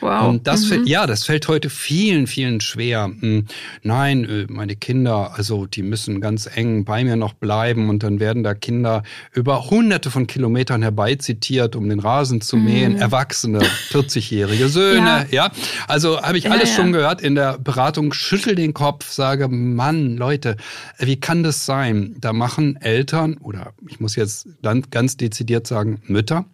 Wow. 0.02 0.28
Und 0.28 0.48
das 0.48 0.66
mhm. 0.66 0.68
fällt, 0.68 0.90
ja, 0.90 1.08
das 1.08 1.26
fällt 1.26 1.48
heute 1.48 1.70
vielen, 1.70 2.28
vielen 2.28 2.62
schwer. 2.62 3.06
Hm, 3.06 3.46
nein, 3.84 4.24
äh, 4.26 4.46
meine 4.50 4.76
Kinder, 4.76 5.34
also 5.36 5.66
die 5.66 5.84
müssen 5.84 6.22
ganz 6.22 6.50
eng 6.54 6.86
bei 6.86 7.04
mir 7.04 7.16
noch 7.16 7.34
bleiben 7.34 7.90
und 7.90 8.04
dann 8.04 8.20
werden 8.20 8.44
da 8.44 8.54
Kinder 8.54 9.04
über 9.34 9.70
hunderte 9.70 10.12
von 10.12 10.28
Kilometern 10.28 10.82
herbeizitiert, 10.82 11.76
um 11.76 11.90
den 11.90 12.00
Rasen 12.00 12.42
zu 12.42 12.58
mähen. 12.58 12.94
Mhm. 12.94 13.00
Erwachsene, 13.00 13.60
40-jährige 13.92 14.70
Söhne, 14.70 15.28
ja. 15.32 15.48
ja. 15.48 15.52
Also 15.88 16.22
habe 16.22 16.38
ich 16.38 16.52
alles 16.52 16.70
ja, 16.70 16.76
ja. 16.76 16.76
schon 16.76 16.92
gehört 16.92 17.22
in 17.22 17.36
der 17.36 17.58
Beratung, 17.58 18.14
schüttel 18.14 18.56
den 18.56 18.74
Kopf, 18.74 19.12
sage, 19.12 19.48
Mann, 19.48 20.18
Leute, 20.18 20.58
wie 21.00 21.20
kann 21.20 21.44
das 21.44 21.66
sein? 21.66 22.16
Da 22.20 22.34
machen 22.34 22.78
Eltern 22.78 23.38
oder 23.38 23.74
ich 23.88 24.00
muss 24.00 24.16
jetzt 24.16 24.48
ganz 24.92 25.18
dezidiert 25.18 25.68
sagen, 25.68 26.02
Mütter 26.08 26.46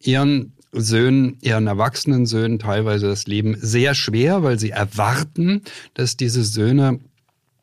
ihren 0.00 0.52
Söhnen, 0.72 1.38
ihren 1.40 1.66
erwachsenen 1.66 2.26
Söhnen 2.26 2.58
teilweise 2.58 3.06
das 3.06 3.26
Leben 3.26 3.56
sehr 3.60 3.94
schwer, 3.94 4.42
weil 4.42 4.58
sie 4.58 4.70
erwarten, 4.70 5.62
dass 5.94 6.16
diese 6.16 6.44
Söhne 6.44 7.00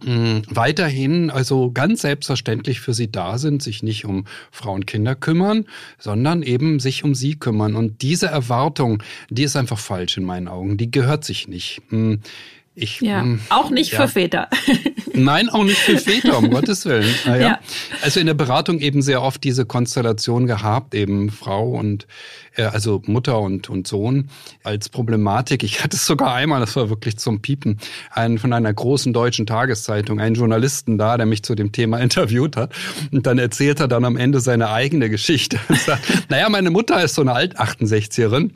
hm, 0.04 0.44
weiterhin 0.50 1.30
also 1.30 1.72
ganz 1.72 2.02
selbstverständlich 2.02 2.80
für 2.80 2.94
sie 2.94 3.12
da 3.12 3.38
sind, 3.38 3.64
sich 3.64 3.82
nicht 3.82 4.06
um 4.06 4.26
Frauen 4.52 4.76
und 4.82 4.88
Kinder 4.88 5.16
kümmern, 5.16 5.66
sondern 5.98 6.44
eben 6.44 6.80
sich 6.80 7.04
um 7.04 7.16
sie 7.16 7.36
kümmern. 7.36 7.76
Und 7.76 8.02
diese 8.02 8.28
Erwartung, 8.28 9.02
die 9.30 9.44
ist 9.44 9.56
einfach 9.56 9.80
falsch 9.80 10.18
in 10.18 10.24
meinen 10.24 10.48
Augen. 10.48 10.78
Die 10.78 10.92
gehört 10.92 11.24
sich 11.24 11.48
nicht. 11.48 11.82
Ich, 12.78 13.00
ja, 13.00 13.22
hm, 13.22 13.40
auch 13.50 13.70
nicht 13.70 13.94
ja. 13.94 14.02
für 14.02 14.08
Väter. 14.10 14.50
Nein, 15.14 15.48
auch 15.48 15.64
nicht 15.64 15.78
für 15.78 15.98
Väter, 15.98 16.38
um 16.38 16.50
Gottes 16.52 16.86
Willen. 16.86 17.14
Naja. 17.26 17.48
Ja. 17.48 17.60
Also 18.02 18.20
in 18.20 18.26
der 18.26 18.34
Beratung 18.34 18.80
eben 18.80 19.02
sehr 19.02 19.22
oft 19.22 19.46
diese 19.46 19.66
Konstellation 19.66 20.46
gehabt, 20.46 20.94
eben 20.94 21.30
Frau 21.30 21.70
und 21.70 22.06
äh, 22.56 22.64
also 22.64 23.02
Mutter 23.06 23.40
und, 23.40 23.70
und 23.70 23.88
Sohn 23.88 24.30
als 24.64 24.90
Problematik. 24.90 25.64
Ich 25.64 25.86
hatte 25.86 25.96
es 25.96 26.06
sogar 26.06 26.34
einmal, 26.34 26.60
das 26.60 26.76
war 26.76 26.90
wirklich 26.90 27.18
zum 27.18 27.42
Piepen, 27.42 27.80
einen 28.12 28.40
von 28.40 28.52
einer 28.52 28.74
großen 28.74 29.14
deutschen 29.14 29.46
Tageszeitung, 29.46 30.20
einen 30.20 30.36
Journalisten 30.36 30.98
da, 30.98 31.16
der 31.16 31.26
mich 31.26 31.44
zu 31.44 31.56
dem 31.56 31.72
Thema 31.72 32.00
interviewt 32.02 32.58
hat. 32.58 32.74
Und 33.12 33.26
dann 33.26 33.40
erzählt 33.40 33.80
er 33.80 33.88
dann 33.88 34.04
am 34.04 34.18
Ende 34.18 34.42
seine 34.42 34.70
eigene 34.70 35.10
Geschichte. 35.10 35.60
sagt, 35.86 36.30
naja, 36.30 36.50
meine 36.50 36.72
Mutter 36.72 37.02
ist 37.02 37.16
so 37.16 37.22
eine 37.22 37.32
Alt-68erin 37.32 38.52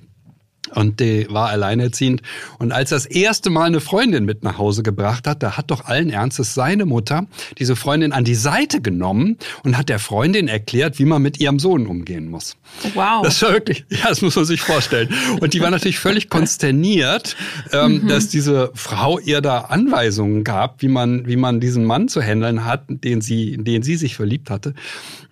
und 0.76 1.00
die 1.00 1.28
war 1.30 1.50
alleinerziehend. 1.50 2.22
Und 2.58 2.72
als 2.72 2.90
das 2.90 3.06
erste 3.06 3.50
Mal 3.50 3.66
eine 3.66 3.80
Freundin 3.80 4.26
mit 4.26 4.44
nach 4.44 4.58
Hause 4.58 4.84
gebracht 4.84 5.28
hat, 5.28 5.42
da 5.42 5.58
hat 5.58 5.72
doch 5.72 5.86
allen 5.86 6.10
Ernstes 6.10 6.54
seine 6.54 6.86
Mutter 6.86 7.28
diese 7.58 7.76
Freundin 7.76 8.12
an 8.12 8.24
die 8.24 8.36
Seite 8.36 8.82
genommen 8.82 9.38
und 9.64 9.78
hat 9.78 9.90
der 9.90 10.00
Freundin 10.00 10.48
erklärt, 10.48 11.00
wie 11.00 11.06
man 11.06 11.22
mit 11.22 11.40
ihrem 11.40 11.60
Sohn 11.60 11.88
umgehen 11.88 12.30
muss. 12.30 12.58
Wow. 12.94 13.24
Das 13.24 13.42
war 13.42 13.54
wirklich, 13.54 13.86
ja, 13.90 14.10
das 14.10 14.22
muss 14.22 14.36
man 14.36 14.46
sich 14.46 14.62
vorstellen. 14.62 15.10
Und 15.40 15.54
die 15.54 15.62
war 15.62 15.72
natürlich 15.72 16.00
völlig 16.00 16.30
konsterniert, 16.30 17.36
ähm, 17.72 18.04
mhm. 18.04 18.08
dass 18.08 18.30
diese 18.30 18.72
Frau 18.76 19.20
ihr 19.20 19.42
da 19.42 19.62
Anweisungen 19.62 20.44
gab, 20.44 20.82
wie 20.82 20.88
man, 20.88 21.28
wie 21.28 21.38
man 21.38 21.60
diesen 21.60 21.86
Mann 21.86 22.08
zu 22.08 22.22
handeln 22.22 22.66
hat, 22.66 22.84
den 22.88 23.22
sie, 23.22 23.54
in 23.54 23.64
den 23.64 23.82
sie 23.82 23.96
sich 23.96 24.16
verliebt 24.16 24.50
hatte. 24.50 24.74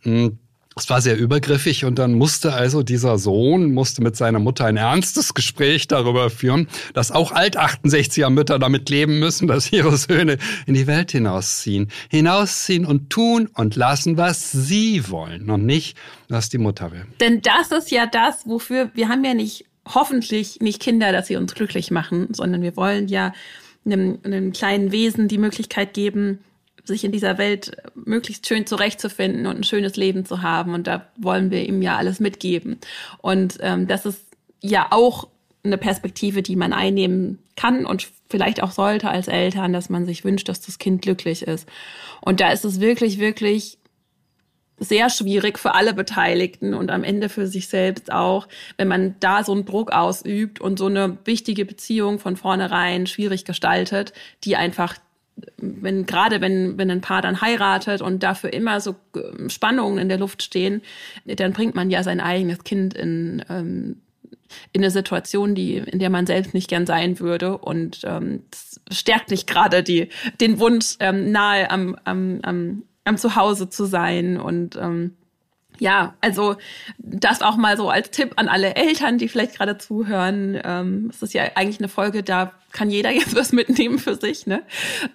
Und 0.03 0.39
es 0.79 0.89
war 0.89 1.01
sehr 1.01 1.17
übergriffig 1.17 1.85
und 1.85 1.99
dann 1.99 2.13
musste 2.13 2.53
also 2.53 2.83
dieser 2.83 3.17
Sohn 3.17 3.73
musste 3.73 4.01
mit 4.01 4.15
seiner 4.15 4.39
Mutter 4.39 4.65
ein 4.65 4.77
ernstes 4.77 5.33
Gespräch 5.33 5.87
darüber 5.87 6.29
führen, 6.29 6.67
dass 6.93 7.11
auch 7.11 7.31
Alt-68er 7.31 8.29
Mütter 8.29 8.59
damit 8.59 8.89
leben 8.89 9.19
müssen, 9.19 9.47
dass 9.47 9.71
ihre 9.71 9.95
Söhne 9.97 10.37
in 10.65 10.73
die 10.73 10.87
Welt 10.87 11.11
hinausziehen. 11.11 11.89
Hinausziehen 12.09 12.85
und 12.85 13.09
tun 13.09 13.49
und 13.53 13.75
lassen, 13.75 14.17
was 14.17 14.51
sie 14.51 15.09
wollen 15.09 15.49
und 15.49 15.65
nicht, 15.65 15.97
was 16.29 16.49
die 16.49 16.57
Mutter 16.57 16.91
will. 16.91 17.05
Denn 17.19 17.41
das 17.41 17.71
ist 17.71 17.91
ja 17.91 18.05
das, 18.05 18.47
wofür 18.47 18.91
wir 18.93 19.09
haben 19.09 19.23
ja 19.23 19.33
nicht, 19.33 19.65
hoffentlich 19.85 20.59
nicht 20.59 20.81
Kinder, 20.81 21.11
dass 21.11 21.27
sie 21.27 21.35
uns 21.35 21.53
glücklich 21.55 21.91
machen, 21.91 22.29
sondern 22.33 22.61
wir 22.61 22.75
wollen 22.75 23.07
ja 23.07 23.33
einem, 23.85 24.19
einem 24.23 24.51
kleinen 24.51 24.91
Wesen 24.91 25.27
die 25.27 25.37
Möglichkeit 25.37 25.93
geben, 25.93 26.39
sich 26.87 27.03
in 27.03 27.11
dieser 27.11 27.37
Welt 27.37 27.77
möglichst 27.95 28.47
schön 28.47 28.65
zurechtzufinden 28.65 29.45
und 29.45 29.57
ein 29.57 29.63
schönes 29.63 29.95
Leben 29.95 30.25
zu 30.25 30.41
haben. 30.41 30.73
Und 30.73 30.87
da 30.87 31.07
wollen 31.17 31.51
wir 31.51 31.67
ihm 31.67 31.81
ja 31.81 31.97
alles 31.97 32.19
mitgeben. 32.19 32.79
Und 33.19 33.57
ähm, 33.61 33.87
das 33.87 34.05
ist 34.05 34.23
ja 34.61 34.87
auch 34.91 35.27
eine 35.63 35.77
Perspektive, 35.77 36.41
die 36.41 36.55
man 36.55 36.73
einnehmen 36.73 37.39
kann 37.55 37.85
und 37.85 38.07
vielleicht 38.29 38.61
auch 38.61 38.71
sollte 38.71 39.09
als 39.09 39.27
Eltern, 39.27 39.73
dass 39.73 39.89
man 39.89 40.05
sich 40.05 40.23
wünscht, 40.23 40.49
dass 40.49 40.61
das 40.61 40.79
Kind 40.79 41.01
glücklich 41.01 41.43
ist. 41.43 41.67
Und 42.21 42.39
da 42.39 42.51
ist 42.51 42.65
es 42.65 42.79
wirklich, 42.79 43.19
wirklich 43.19 43.77
sehr 44.79 45.09
schwierig 45.09 45.57
für 45.57 45.73
alle 45.73 45.93
Beteiligten 45.93 46.73
und 46.73 46.91
am 46.91 47.03
Ende 47.03 47.29
für 47.29 47.47
sich 47.47 47.67
selbst 47.67 48.11
auch, 48.11 48.47
wenn 48.77 48.87
man 48.87 49.15
da 49.19 49.43
so 49.43 49.51
einen 49.51 49.65
Druck 49.65 49.91
ausübt 49.91 50.61
und 50.61 50.77
so 50.77 50.85
eine 50.85 51.17
wichtige 51.25 51.65
Beziehung 51.65 52.19
von 52.19 52.37
vornherein 52.37 53.07
schwierig 53.07 53.43
gestaltet, 53.43 54.13
die 54.43 54.55
einfach 54.55 54.95
wenn 55.57 56.05
gerade 56.05 56.41
wenn 56.41 56.77
wenn 56.77 56.89
ein 56.89 57.01
Paar 57.01 57.21
dann 57.21 57.41
heiratet 57.41 58.01
und 58.01 58.23
dafür 58.23 58.53
immer 58.53 58.79
so 58.79 58.95
äh, 59.15 59.49
Spannungen 59.49 59.97
in 59.99 60.09
der 60.09 60.17
Luft 60.17 60.43
stehen, 60.43 60.81
dann 61.25 61.53
bringt 61.53 61.75
man 61.75 61.89
ja 61.89 62.03
sein 62.03 62.19
eigenes 62.19 62.63
Kind 62.63 62.93
in 62.93 63.43
ähm, 63.49 63.97
in 64.71 64.81
eine 64.81 64.91
Situation, 64.91 65.55
die 65.55 65.77
in 65.77 65.99
der 65.99 66.09
man 66.09 66.25
selbst 66.25 66.53
nicht 66.53 66.69
gern 66.69 66.85
sein 66.85 67.19
würde. 67.19 67.57
Und 67.57 68.01
ähm, 68.03 68.43
stärkt 68.91 69.29
nicht 69.29 69.47
gerade 69.47 69.83
die 69.83 70.09
den 70.39 70.59
Wunsch 70.59 70.95
ähm, 70.99 71.31
nahe 71.31 71.69
am 71.69 71.97
am 72.03 72.39
am, 72.43 72.83
am 73.03 73.17
Zuhause 73.17 73.69
zu 73.69 73.85
sein. 73.85 74.37
Und 74.37 74.75
ähm, 74.75 75.15
ja, 75.79 76.15
also 76.21 76.55
das 76.97 77.41
auch 77.41 77.55
mal 77.55 77.77
so 77.77 77.89
als 77.89 78.11
Tipp 78.11 78.33
an 78.35 78.47
alle 78.47 78.75
Eltern, 78.75 79.17
die 79.17 79.27
vielleicht 79.27 79.57
gerade 79.57 79.77
zuhören. 79.77 80.59
Ähm, 80.63 81.09
es 81.13 81.21
ist 81.21 81.33
ja 81.33 81.43
eigentlich 81.55 81.79
eine 81.79 81.89
Folge, 81.89 82.23
da 82.23 82.51
kann 82.71 82.89
jeder 82.89 83.11
jetzt 83.11 83.35
was 83.35 83.51
mitnehmen 83.51 83.99
für 83.99 84.15
sich. 84.15 84.47
Ne? 84.47 84.63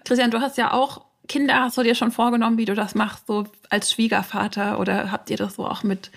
Christian, 0.04 0.30
du 0.30 0.40
hast 0.40 0.58
ja 0.58 0.72
auch 0.72 1.02
Kinder. 1.28 1.60
Hast 1.60 1.78
du 1.78 1.82
dir 1.82 1.94
schon 1.94 2.10
vorgenommen, 2.10 2.58
wie 2.58 2.64
du 2.64 2.74
das 2.74 2.94
machst, 2.94 3.26
so 3.26 3.44
als 3.70 3.92
Schwiegervater? 3.92 4.78
Oder 4.80 5.12
habt 5.12 5.30
ihr 5.30 5.36
das 5.36 5.54
so 5.54 5.66
auch 5.66 5.82
mit 5.82 6.10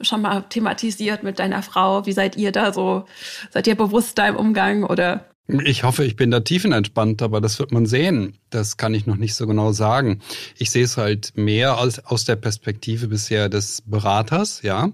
schon 0.00 0.22
mal 0.22 0.42
thematisiert 0.48 1.22
mit 1.22 1.38
deiner 1.38 1.62
Frau? 1.62 2.06
Wie 2.06 2.12
seid 2.12 2.36
ihr 2.36 2.50
da 2.50 2.72
so? 2.72 3.04
Seid 3.50 3.66
ihr 3.66 3.76
bewusst 3.76 4.18
da 4.18 4.26
im 4.26 4.36
Umgang 4.36 4.84
oder? 4.84 5.26
Ich 5.48 5.82
hoffe, 5.82 6.04
ich 6.04 6.14
bin 6.14 6.30
da 6.30 6.40
tiefenentspannt, 6.40 7.22
aber 7.22 7.40
das 7.40 7.58
wird 7.58 7.72
man 7.72 7.86
sehen. 7.86 8.34
Das 8.50 8.76
kann 8.76 8.92
ich 8.92 9.06
noch 9.06 9.16
nicht 9.16 9.34
so 9.34 9.46
genau 9.46 9.72
sagen. 9.72 10.20
Ich 10.58 10.70
sehe 10.70 10.84
es 10.84 10.98
halt 10.98 11.32
mehr 11.36 11.78
als 11.78 12.04
aus 12.04 12.26
der 12.26 12.36
Perspektive 12.36 13.08
bisher 13.08 13.48
des 13.48 13.82
Beraters, 13.86 14.60
ja. 14.60 14.92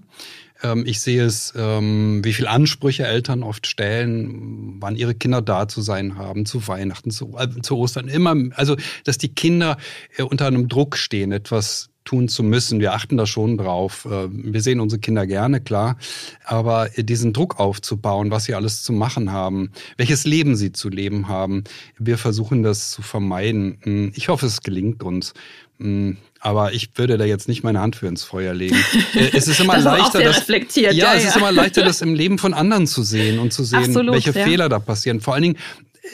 Ähm, 0.63 0.85
ich 0.87 1.01
sehe 1.01 1.25
es, 1.25 1.53
ähm, 1.57 2.23
wie 2.23 2.31
viel 2.31 2.47
Ansprüche 2.47 3.05
Eltern 3.05 3.43
oft 3.43 3.67
stellen, 3.67 4.77
wann 4.79 4.95
ihre 4.95 5.13
Kinder 5.13 5.41
da 5.41 5.67
zu 5.67 5.81
sein 5.81 6.17
haben, 6.17 6.45
zu 6.45 6.65
Weihnachten, 6.69 7.11
zu, 7.11 7.35
äh, 7.37 7.61
zu 7.61 7.75
Ostern. 7.77 8.07
Immer, 8.07 8.35
also, 8.55 8.77
dass 9.03 9.17
die 9.17 9.35
Kinder 9.35 9.75
äh, 10.15 10.23
unter 10.23 10.47
einem 10.47 10.69
Druck 10.69 10.95
stehen, 10.95 11.33
etwas 11.33 11.89
tun 12.05 12.29
zu 12.29 12.43
müssen. 12.43 12.79
Wir 12.79 12.93
achten 12.93 13.17
da 13.17 13.25
schon 13.25 13.57
drauf. 13.57 14.05
Äh, 14.05 14.27
wir 14.29 14.61
sehen 14.61 14.79
unsere 14.79 14.99
Kinder 14.99 15.27
gerne, 15.27 15.59
klar. 15.59 15.97
Aber 16.45 16.89
diesen 16.95 17.33
Druck 17.33 17.59
aufzubauen, 17.59 18.31
was 18.31 18.45
sie 18.45 18.53
alles 18.53 18.83
zu 18.83 18.93
machen 18.93 19.31
haben, 19.31 19.71
welches 19.97 20.25
Leben 20.25 20.55
sie 20.55 20.71
zu 20.71 20.89
leben 20.89 21.27
haben, 21.27 21.63
wir 21.97 22.17
versuchen 22.17 22.63
das 22.63 22.91
zu 22.91 23.01
vermeiden. 23.01 23.79
Hm, 23.81 24.11
ich 24.15 24.29
hoffe, 24.29 24.45
es 24.45 24.61
gelingt 24.61 25.03
uns. 25.03 25.33
Hm, 25.79 26.17
aber 26.39 26.73
ich 26.73 26.89
würde 26.95 27.17
da 27.17 27.25
jetzt 27.25 27.47
nicht 27.47 27.63
meine 27.63 27.81
Hand 27.81 27.95
für 27.95 28.07
ins 28.07 28.23
Feuer 28.23 28.53
legen. 28.53 28.77
Äh, 29.15 29.29
es 29.33 29.47
ist 29.47 29.59
immer 29.61 29.75
das 29.75 29.85
leichter, 29.85 30.21
das. 30.21 30.47
Ja, 30.75 30.91
ja, 30.91 31.13
es 31.13 31.25
ist 31.25 31.37
immer 31.37 31.51
leichter, 31.51 31.83
das 31.85 32.01
im 32.01 32.15
Leben 32.15 32.37
von 32.37 32.53
anderen 32.53 32.85
zu 32.85 33.01
sehen 33.01 33.39
und 33.39 33.53
zu 33.53 33.63
sehen, 33.63 33.79
Absolut, 33.79 34.13
welche 34.13 34.31
ja. 34.31 34.45
Fehler 34.45 34.67
da 34.67 34.79
passieren. 34.79 35.21
Vor 35.21 35.33
allen 35.33 35.43
Dingen, 35.43 35.57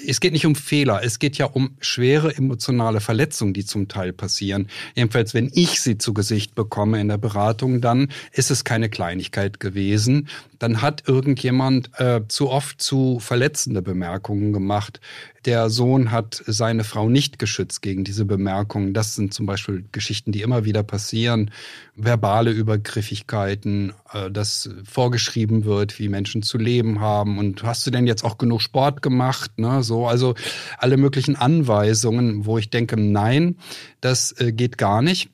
es 0.08 0.20
geht 0.20 0.34
nicht 0.34 0.46
um 0.46 0.56
Fehler, 0.56 1.02
es 1.04 1.20
geht 1.20 1.38
ja 1.38 1.46
um 1.46 1.76
schwere 1.80 2.36
emotionale 2.36 3.00
Verletzungen, 3.00 3.54
die 3.54 3.66
zum 3.66 3.88
Teil 3.88 4.14
passieren. 4.14 4.68
Jedenfalls, 4.96 5.34
wenn 5.34 5.50
ich 5.54 5.82
sie 5.82 5.98
zu 5.98 6.14
Gesicht 6.14 6.56
bekomme 6.56 7.00
in 7.00 7.08
der 7.08 7.18
Beratung, 7.18 7.82
dann 7.82 8.12
ist 8.32 8.52
es 8.52 8.64
keine 8.64 8.90
Kleinigkeit 8.90 9.60
gewesen. 9.60 10.28
Dann 10.60 10.82
hat 10.82 11.08
irgendjemand 11.08 11.92
äh, 12.00 12.22
zu 12.28 12.50
oft 12.50 12.82
zu 12.82 13.20
verletzende 13.20 13.82
Bemerkungen 13.82 14.54
gemacht. 14.54 15.00
Der 15.46 15.72
Sohn 15.72 16.12
hat 16.12 16.44
seine 16.46 16.84
Frau 16.84 17.10
nicht 17.10 17.40
geschützt 17.40 17.82
gegen 17.82 18.04
diese 18.04 18.26
Bemerkungen. 18.26 18.94
Das 18.94 19.16
sind 19.16 19.34
zum 19.34 19.48
Beispiel 19.48 19.86
Geschichten, 19.92 20.32
die 20.32 20.42
immer 20.42 20.66
wieder 20.66 20.84
passieren. 20.84 21.50
Verbale 21.96 22.52
Übergriffigkeiten, 22.52 23.94
äh, 24.14 24.30
dass 24.30 24.70
vorgeschrieben 24.84 25.66
wird, 25.66 25.98
wie 25.98 26.10
Menschen 26.10 26.44
zu 26.44 26.60
leben 26.60 27.00
haben. 27.00 27.40
Und 27.40 27.64
hast 27.64 27.88
du 27.88 27.92
denn 27.92 28.06
jetzt 28.06 28.24
auch 28.24 28.38
genug 28.38 28.62
Sport 28.62 29.02
gemacht? 29.02 29.58
Ne? 29.58 29.82
So, 29.82 30.08
also 30.08 30.36
alle 30.78 30.98
möglichen 30.98 31.36
Anweisungen, 31.36 32.46
wo 32.46 32.60
ich 32.60 32.70
denke, 32.70 32.96
nein, 32.96 33.58
das 34.00 34.34
äh, 34.40 34.52
geht 34.52 34.78
gar 34.78 35.02
nicht 35.02 35.32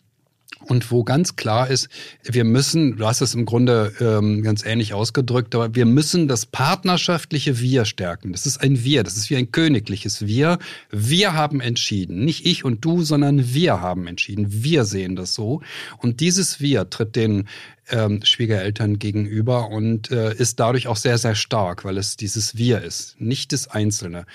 und 0.61 0.91
wo 0.91 1.03
ganz 1.03 1.35
klar 1.35 1.69
ist, 1.69 1.87
wir 2.23 2.43
müssen, 2.43 2.97
du 2.97 3.05
hast 3.05 3.21
es 3.21 3.35
im 3.35 3.45
Grunde 3.45 3.93
ähm, 3.99 4.41
ganz 4.43 4.65
ähnlich 4.65 4.93
ausgedrückt, 4.93 5.55
aber 5.55 5.75
wir 5.75 5.85
müssen 5.85 6.27
das 6.27 6.45
partnerschaftliche 6.45 7.59
Wir 7.59 7.85
stärken. 7.85 8.31
Das 8.31 8.45
ist 8.45 8.61
ein 8.61 8.83
Wir, 8.83 9.03
das 9.03 9.17
ist 9.17 9.29
wie 9.29 9.37
ein 9.37 9.51
königliches 9.51 10.25
Wir. 10.25 10.57
Wir 10.89 11.33
haben 11.33 11.61
entschieden, 11.61 12.25
nicht 12.25 12.45
ich 12.45 12.65
und 12.65 12.83
du, 12.83 13.03
sondern 13.03 13.53
wir 13.53 13.81
haben 13.81 14.07
entschieden. 14.07 14.47
Wir 14.49 14.83
sehen 14.83 15.15
das 15.15 15.33
so. 15.33 15.61
Und 15.99 16.19
dieses 16.19 16.59
Wir 16.59 16.89
tritt 16.89 17.15
den 17.15 17.47
ähm, 17.89 18.21
Schwiegereltern 18.23 18.99
gegenüber 18.99 19.69
und 19.69 20.11
äh, 20.11 20.33
ist 20.33 20.59
dadurch 20.59 20.87
auch 20.87 20.97
sehr, 20.97 21.17
sehr 21.17 21.35
stark, 21.35 21.85
weil 21.85 21.97
es 21.97 22.17
dieses 22.17 22.57
Wir 22.57 22.81
ist, 22.81 23.19
nicht 23.19 23.53
das 23.53 23.67
Einzelne. 23.67 24.25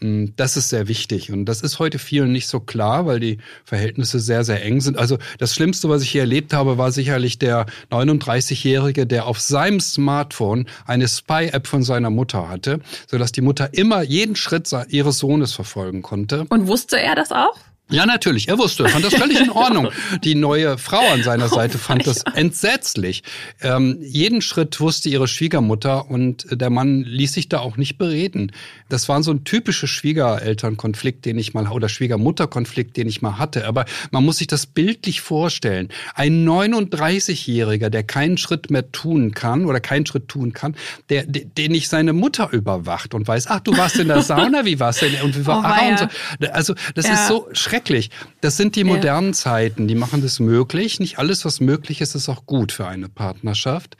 Mm, 0.00 0.26
das 0.36 0.56
ist 0.56 0.70
sehr 0.70 0.88
wichtig 0.88 1.30
und 1.32 1.44
das 1.44 1.62
ist 1.62 1.78
heute 1.78 1.98
vielen 1.98 2.32
nicht 2.32 2.48
so 2.48 2.60
klar, 2.60 3.06
weil 3.06 3.20
die 3.20 3.38
Verhältnisse 3.64 4.20
sehr, 4.20 4.44
sehr 4.44 4.64
eng 4.64 4.80
sind. 4.80 4.98
Also 4.98 5.18
das 5.38 5.54
Schlimmste, 5.54 5.88
was 5.88 6.02
ich 6.02 6.10
hier 6.10 6.22
erlebt 6.22 6.52
habe, 6.52 6.78
war 6.78 6.92
sicherlich 6.92 7.38
der 7.38 7.66
39-Jährige, 7.90 9.06
der 9.06 9.26
auf 9.26 9.40
seinem 9.40 9.80
Smartphone 9.80 10.66
eine 10.86 11.08
Spy-App 11.08 11.66
von 11.66 11.82
seiner 11.82 12.10
Mutter 12.10 12.48
hatte, 12.48 12.80
sodass 13.06 13.32
die 13.32 13.42
Mutter 13.42 13.74
immer 13.74 14.02
jeden 14.02 14.36
Schritt 14.36 14.70
ihres 14.88 15.18
Sohnes 15.18 15.52
verfolgen 15.52 16.02
konnte. 16.02 16.46
Und 16.48 16.66
wusste 16.66 17.00
er 17.00 17.14
das 17.14 17.32
auch? 17.32 17.56
Ja, 17.90 18.06
natürlich. 18.06 18.48
Er 18.48 18.56
wusste, 18.56 18.88
fand 18.88 19.04
das 19.04 19.14
völlig 19.14 19.40
in 19.40 19.50
Ordnung. 19.50 19.88
Die 20.22 20.36
neue 20.36 20.78
Frau 20.78 21.00
an 21.12 21.24
seiner 21.24 21.48
Seite 21.48 21.76
fand 21.76 22.06
das 22.06 22.22
entsetzlich. 22.34 23.24
Ähm, 23.60 23.98
jeden 24.00 24.42
Schritt 24.42 24.80
wusste 24.80 25.08
ihre 25.08 25.26
Schwiegermutter 25.26 26.08
und 26.08 26.46
der 26.50 26.70
Mann 26.70 27.02
ließ 27.02 27.32
sich 27.32 27.48
da 27.48 27.58
auch 27.58 27.76
nicht 27.76 27.98
bereden. 27.98 28.52
Das 28.88 29.08
war 29.08 29.20
so 29.22 29.32
ein 29.32 29.44
typischer 29.44 29.88
Schwiegerelternkonflikt, 29.88 31.24
den 31.24 31.38
ich 31.38 31.52
mal, 31.52 31.66
oder 31.66 31.88
Schwiegermutterkonflikt, 31.88 32.96
den 32.96 33.08
ich 33.08 33.22
mal 33.22 33.38
hatte. 33.38 33.66
Aber 33.66 33.84
man 34.12 34.24
muss 34.24 34.38
sich 34.38 34.46
das 34.46 34.66
bildlich 34.66 35.20
vorstellen. 35.20 35.88
Ein 36.14 36.46
39-Jähriger, 36.48 37.88
der 37.88 38.04
keinen 38.04 38.38
Schritt 38.38 38.70
mehr 38.70 38.92
tun 38.92 39.32
kann 39.32 39.64
oder 39.64 39.80
keinen 39.80 40.06
Schritt 40.06 40.28
tun 40.28 40.52
kann, 40.52 40.76
der, 41.08 41.24
den 41.26 41.72
nicht 41.72 41.88
seine 41.88 42.12
Mutter 42.12 42.50
überwacht 42.52 43.14
und 43.14 43.26
weiß, 43.26 43.48
ach, 43.48 43.60
du 43.60 43.76
warst 43.76 43.96
in 43.96 44.08
der 44.08 44.22
Sauna, 44.22 44.64
wie 44.64 44.78
war's 44.78 45.00
denn? 45.00 45.14
Und 45.22 45.36
wie 45.36 45.44
war, 45.44 45.58
oh, 45.58 45.64
ah, 45.64 45.88
und 45.88 45.98
so. 45.98 46.46
Also, 46.52 46.74
das 46.94 47.06
ja. 47.06 47.14
ist 47.14 47.26
so 47.26 47.48
schrecklich 47.52 47.79
schrecklich. 47.80 48.10
Das 48.40 48.56
sind 48.56 48.76
die 48.76 48.84
modernen 48.84 49.28
ja. 49.28 49.32
Zeiten, 49.32 49.88
die 49.88 49.94
machen 49.94 50.22
das 50.22 50.40
möglich. 50.40 51.00
Nicht 51.00 51.18
alles, 51.18 51.44
was 51.44 51.60
möglich 51.60 52.00
ist, 52.00 52.14
ist 52.14 52.28
auch 52.28 52.46
gut 52.46 52.72
für 52.72 52.86
eine 52.86 53.08
Partnerschaft. 53.08 53.96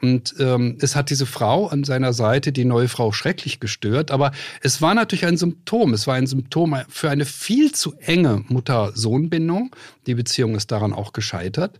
Und 0.00 0.34
ähm, 0.40 0.78
es 0.80 0.96
hat 0.96 1.10
diese 1.10 1.26
Frau 1.26 1.68
an 1.68 1.84
seiner 1.84 2.12
Seite, 2.12 2.50
die 2.50 2.64
neue 2.64 2.88
Frau, 2.88 3.12
schrecklich 3.12 3.60
gestört. 3.60 4.10
Aber 4.10 4.32
es 4.60 4.82
war 4.82 4.94
natürlich 4.94 5.26
ein 5.26 5.36
Symptom. 5.36 5.94
Es 5.94 6.08
war 6.08 6.16
ein 6.16 6.26
Symptom 6.26 6.76
für 6.88 7.08
eine 7.08 7.24
viel 7.24 7.72
zu 7.72 7.94
enge 8.00 8.44
Mutter-Sohn-Bindung. 8.48 9.74
Die 10.06 10.14
Beziehung 10.14 10.56
ist 10.56 10.72
daran 10.72 10.92
auch 10.92 11.12
gescheitert. 11.12 11.78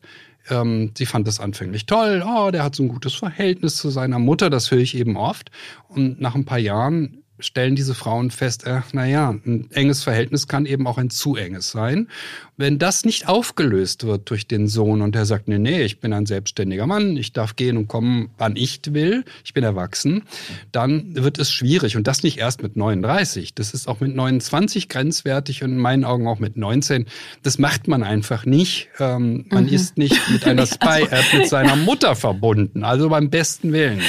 Ähm, 0.49 0.93
sie 0.97 1.07
fand 1.07 1.27
das 1.27 1.41
anfänglich 1.41 1.87
toll. 1.87 2.25
Oh, 2.25 2.51
der 2.53 2.63
hat 2.63 2.77
so 2.77 2.85
ein 2.85 2.89
gutes 2.89 3.15
Verhältnis 3.15 3.77
zu 3.77 3.91
seiner 3.91 4.21
Mutter. 4.21 4.51
Das 4.51 4.71
höre 4.71 4.79
ich 4.79 4.97
eben 4.97 5.17
oft. 5.17 5.51
Und 5.89 6.21
nach 6.21 6.37
ein 6.37 6.45
paar 6.45 6.59
Jahren 6.59 7.22
stellen 7.39 7.75
diese 7.75 7.95
Frauen 7.95 8.31
fest, 8.31 8.67
äh, 8.67 8.81
naja, 8.93 9.31
ein 9.31 9.69
enges 9.73 10.03
Verhältnis 10.03 10.47
kann 10.49 10.67
eben 10.67 10.87
auch 10.87 10.99
ein 10.99 11.11
zu 11.11 11.37
enges 11.37 11.71
sein. 11.71 12.09
Wenn 12.57 12.79
das 12.79 13.05
nicht 13.05 13.29
aufgelöst 13.29 14.07
wird 14.07 14.31
durch 14.31 14.47
den 14.47 14.69
Sohn 14.69 15.03
und 15.03 15.15
der 15.15 15.25
sagt, 15.25 15.49
nee, 15.49 15.59
nee, 15.59 15.83
ich 15.83 16.01
bin 16.01 16.13
ein 16.13 16.27
selbstständiger 16.27 16.87
Mann, 16.87 17.17
ich 17.17 17.33
darf 17.33 17.57
gehen 17.57 17.77
und 17.77 17.89
kommen, 17.89 18.31
wann 18.39 18.57
ich 18.57 18.81
will, 18.91 19.25
ich 19.45 19.55
bin 19.55 19.65
erwachsen, 19.65 20.25
dann 20.71 21.15
wird 21.15 21.39
es 21.39 21.51
schwierig. 21.51 21.97
Und 21.97 22.07
das 22.07 22.23
nicht 22.23 22.39
erst 22.39 22.63
mit 22.63 22.77
39, 22.77 23.55
das 23.55 23.75
ist 23.75 23.89
auch 23.89 24.01
mit 24.01 24.15
29 24.15 24.89
grenzwertig 24.89 25.65
und 25.65 25.73
in 25.73 25.79
meinen 25.79 26.05
Augen 26.05 26.29
auch 26.29 26.39
mit 26.39 26.57
19. 26.57 27.07
Das 27.43 27.59
macht 27.59 27.89
man 27.89 28.03
einfach 28.03 28.45
nicht. 28.45 28.89
Ähm, 29.01 29.47
man 29.51 29.65
mhm. 29.65 29.73
ist 29.73 29.99
nicht 29.99 30.31
mit 30.31 30.47
einer 30.47 30.67
Spy-App 30.67 31.33
mit 31.33 31.49
seiner 31.49 31.77
Mutter 31.77 32.15
verbunden, 32.15 32.85
also 32.85 33.09
beim 33.09 33.31
besten 33.31 33.73
Willen. 33.73 34.01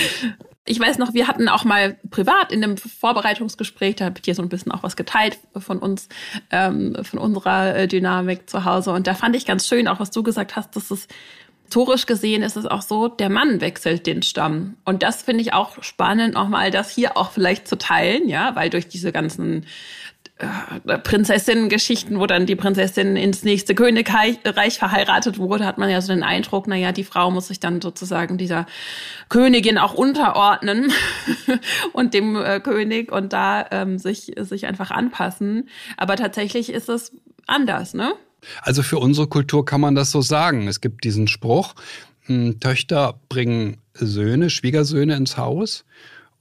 Ich 0.65 0.79
weiß 0.79 0.97
noch, 0.97 1.13
wir 1.13 1.27
hatten 1.27 1.49
auch 1.49 1.65
mal 1.65 1.97
privat 2.09 2.51
in 2.53 2.63
einem 2.63 2.77
Vorbereitungsgespräch, 2.77 3.97
da 3.97 4.05
habe 4.05 4.15
ich 4.17 4.21
dir 4.21 4.33
so 4.33 4.41
ein 4.41 4.49
bisschen 4.49 4.71
auch 4.71 4.81
was 4.81 4.95
geteilt 4.95 5.37
von 5.57 5.79
uns, 5.79 6.07
ähm, 6.51 6.95
von 7.03 7.19
unserer 7.19 7.75
äh, 7.75 7.87
Dynamik 7.87 8.49
zu 8.49 8.63
Hause. 8.63 8.91
Und 8.91 9.07
da 9.07 9.13
fand 9.13 9.35
ich 9.35 9.45
ganz 9.45 9.67
schön, 9.67 9.89
auch 9.89 9.99
was 9.99 10.11
du 10.11 10.23
gesagt 10.23 10.55
hast, 10.55 10.75
dass 10.75 10.89
es 10.89 11.07
historisch 11.73 12.05
gesehen 12.05 12.43
ist 12.43 12.55
es 12.55 12.67
auch 12.67 12.83
so, 12.83 13.07
der 13.07 13.29
Mann 13.29 13.59
wechselt 13.59 14.05
den 14.05 14.21
Stamm. 14.21 14.75
Und 14.85 15.01
das 15.01 15.23
finde 15.23 15.41
ich 15.41 15.53
auch 15.53 15.81
spannend, 15.81 16.35
nochmal 16.35 16.69
das 16.69 16.91
hier 16.91 17.17
auch 17.17 17.31
vielleicht 17.31 17.67
zu 17.67 17.79
teilen, 17.79 18.29
ja, 18.29 18.55
weil 18.55 18.69
durch 18.69 18.87
diese 18.87 19.11
ganzen 19.11 19.65
äh, 20.37 20.97
Prinzessinnen-Geschichten, 20.97 22.19
wo 22.19 22.25
dann 22.25 22.45
die 22.45 22.55
Prinzessin 22.55 23.15
ins 23.15 23.43
nächste 23.43 23.75
Königreich 23.75 24.39
verheiratet 24.79 25.37
wurde, 25.37 25.65
hat 25.65 25.77
man 25.77 25.89
ja 25.89 26.01
so 26.01 26.11
den 26.11 26.23
Eindruck, 26.23 26.67
na 26.67 26.75
ja, 26.75 26.91
die 26.91 27.03
Frau 27.03 27.29
muss 27.29 27.49
sich 27.49 27.59
dann 27.59 27.81
sozusagen 27.81 28.37
dieser 28.37 28.65
Königin 29.29 29.77
auch 29.77 29.93
unterordnen 29.93 30.91
und 31.93 32.13
dem 32.15 32.35
äh, 32.35 32.59
König 32.59 33.11
und 33.11 33.31
da 33.31 33.65
ähm, 33.69 33.99
sich, 33.99 34.33
sich 34.37 34.65
einfach 34.65 34.89
anpassen. 34.89 35.69
Aber 35.97 36.15
tatsächlich 36.15 36.71
ist 36.71 36.89
es 36.89 37.11
anders, 37.45 37.93
ne? 37.93 38.13
Also 38.61 38.81
für 38.81 38.97
unsere 38.97 39.27
Kultur 39.27 39.63
kann 39.63 39.81
man 39.81 39.95
das 39.95 40.11
so 40.11 40.21
sagen. 40.21 40.67
Es 40.67 40.81
gibt 40.81 41.03
diesen 41.03 41.27
Spruch, 41.27 41.75
hm, 42.21 42.59
Töchter 42.59 43.19
bringen 43.29 43.77
Söhne, 43.93 44.49
Schwiegersöhne 44.49 45.15
ins 45.15 45.37
Haus 45.37 45.85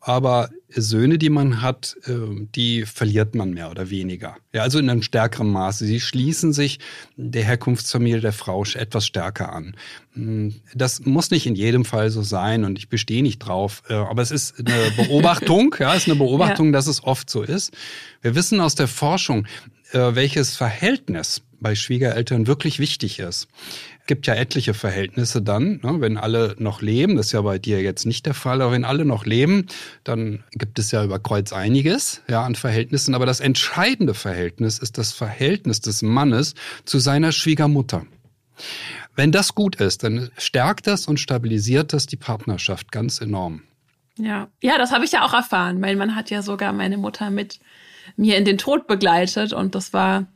aber 0.04 0.50
Söhne, 0.68 1.16
die 1.16 1.30
man 1.30 1.62
hat, 1.62 1.96
äh, 2.06 2.12
die 2.54 2.84
verliert 2.86 3.36
man 3.36 3.52
mehr 3.52 3.70
oder 3.70 3.88
weniger. 3.88 4.36
Ja, 4.52 4.62
also 4.62 4.80
in 4.80 4.90
einem 4.90 5.02
stärkeren 5.02 5.48
Maße. 5.48 5.86
Sie 5.86 6.00
schließen 6.00 6.52
sich 6.52 6.80
der 7.16 7.44
Herkunftsfamilie 7.44 8.20
der 8.20 8.32
Frau 8.32 8.64
etwas 8.64 9.06
stärker 9.06 9.52
an. 9.52 9.76
Hm, 10.14 10.54
das 10.74 11.04
muss 11.04 11.30
nicht 11.30 11.46
in 11.46 11.54
jedem 11.54 11.84
Fall 11.84 12.10
so 12.10 12.22
sein 12.22 12.64
und 12.64 12.78
ich 12.78 12.88
bestehe 12.88 13.22
nicht 13.22 13.38
drauf. 13.38 13.84
Äh, 13.88 13.94
aber 13.94 14.22
es 14.22 14.32
ist 14.32 14.58
eine 14.58 14.90
Beobachtung, 14.96 15.74
ja, 15.78 15.94
es 15.94 16.02
ist 16.02 16.08
eine 16.08 16.18
Beobachtung, 16.18 16.66
ja. 16.66 16.72
dass 16.72 16.88
es 16.88 17.04
oft 17.04 17.30
so 17.30 17.42
ist. 17.42 17.72
Wir 18.22 18.34
wissen 18.34 18.60
aus 18.60 18.74
der 18.74 18.88
Forschung, 18.88 19.46
welches 19.92 20.56
Verhältnis 20.56 21.42
bei 21.60 21.74
Schwiegereltern 21.74 22.46
wirklich 22.46 22.78
wichtig 22.78 23.18
ist 23.18 23.48
gibt 24.06 24.26
ja 24.26 24.34
etliche 24.34 24.74
Verhältnisse 24.74 25.42
dann, 25.42 25.80
ne, 25.82 26.00
wenn 26.00 26.16
alle 26.16 26.56
noch 26.58 26.82
leben. 26.82 27.16
Das 27.16 27.26
ist 27.26 27.32
ja 27.32 27.40
bei 27.42 27.58
dir 27.58 27.80
jetzt 27.82 28.04
nicht 28.04 28.26
der 28.26 28.34
Fall, 28.34 28.60
aber 28.60 28.72
wenn 28.72 28.84
alle 28.84 29.04
noch 29.04 29.24
leben, 29.24 29.66
dann 30.04 30.42
gibt 30.52 30.78
es 30.78 30.90
ja 30.90 31.04
über 31.04 31.18
Kreuz 31.18 31.52
einiges 31.52 32.22
ja, 32.28 32.42
an 32.42 32.54
Verhältnissen. 32.54 33.14
Aber 33.14 33.26
das 33.26 33.40
entscheidende 33.40 34.14
Verhältnis 34.14 34.78
ist 34.78 34.98
das 34.98 35.12
Verhältnis 35.12 35.80
des 35.80 36.02
Mannes 36.02 36.54
zu 36.84 36.98
seiner 36.98 37.32
Schwiegermutter. 37.32 38.04
Wenn 39.14 39.30
das 39.30 39.54
gut 39.54 39.76
ist, 39.76 40.04
dann 40.04 40.30
stärkt 40.36 40.86
das 40.86 41.06
und 41.06 41.20
stabilisiert 41.20 41.92
das 41.92 42.06
die 42.06 42.16
Partnerschaft 42.16 42.90
ganz 42.92 43.20
enorm. 43.20 43.62
Ja, 44.16 44.48
ja, 44.60 44.78
das 44.78 44.92
habe 44.92 45.04
ich 45.04 45.12
ja 45.12 45.24
auch 45.24 45.32
erfahren. 45.32 45.80
Mein 45.80 45.96
Mann 45.96 46.14
hat 46.14 46.30
ja 46.30 46.42
sogar 46.42 46.72
meine 46.72 46.98
Mutter 46.98 47.30
mit 47.30 47.60
mir 48.16 48.36
in 48.36 48.44
den 48.44 48.58
Tod 48.58 48.86
begleitet 48.86 49.52
und 49.52 49.74
das 49.74 49.92
war 49.92 50.26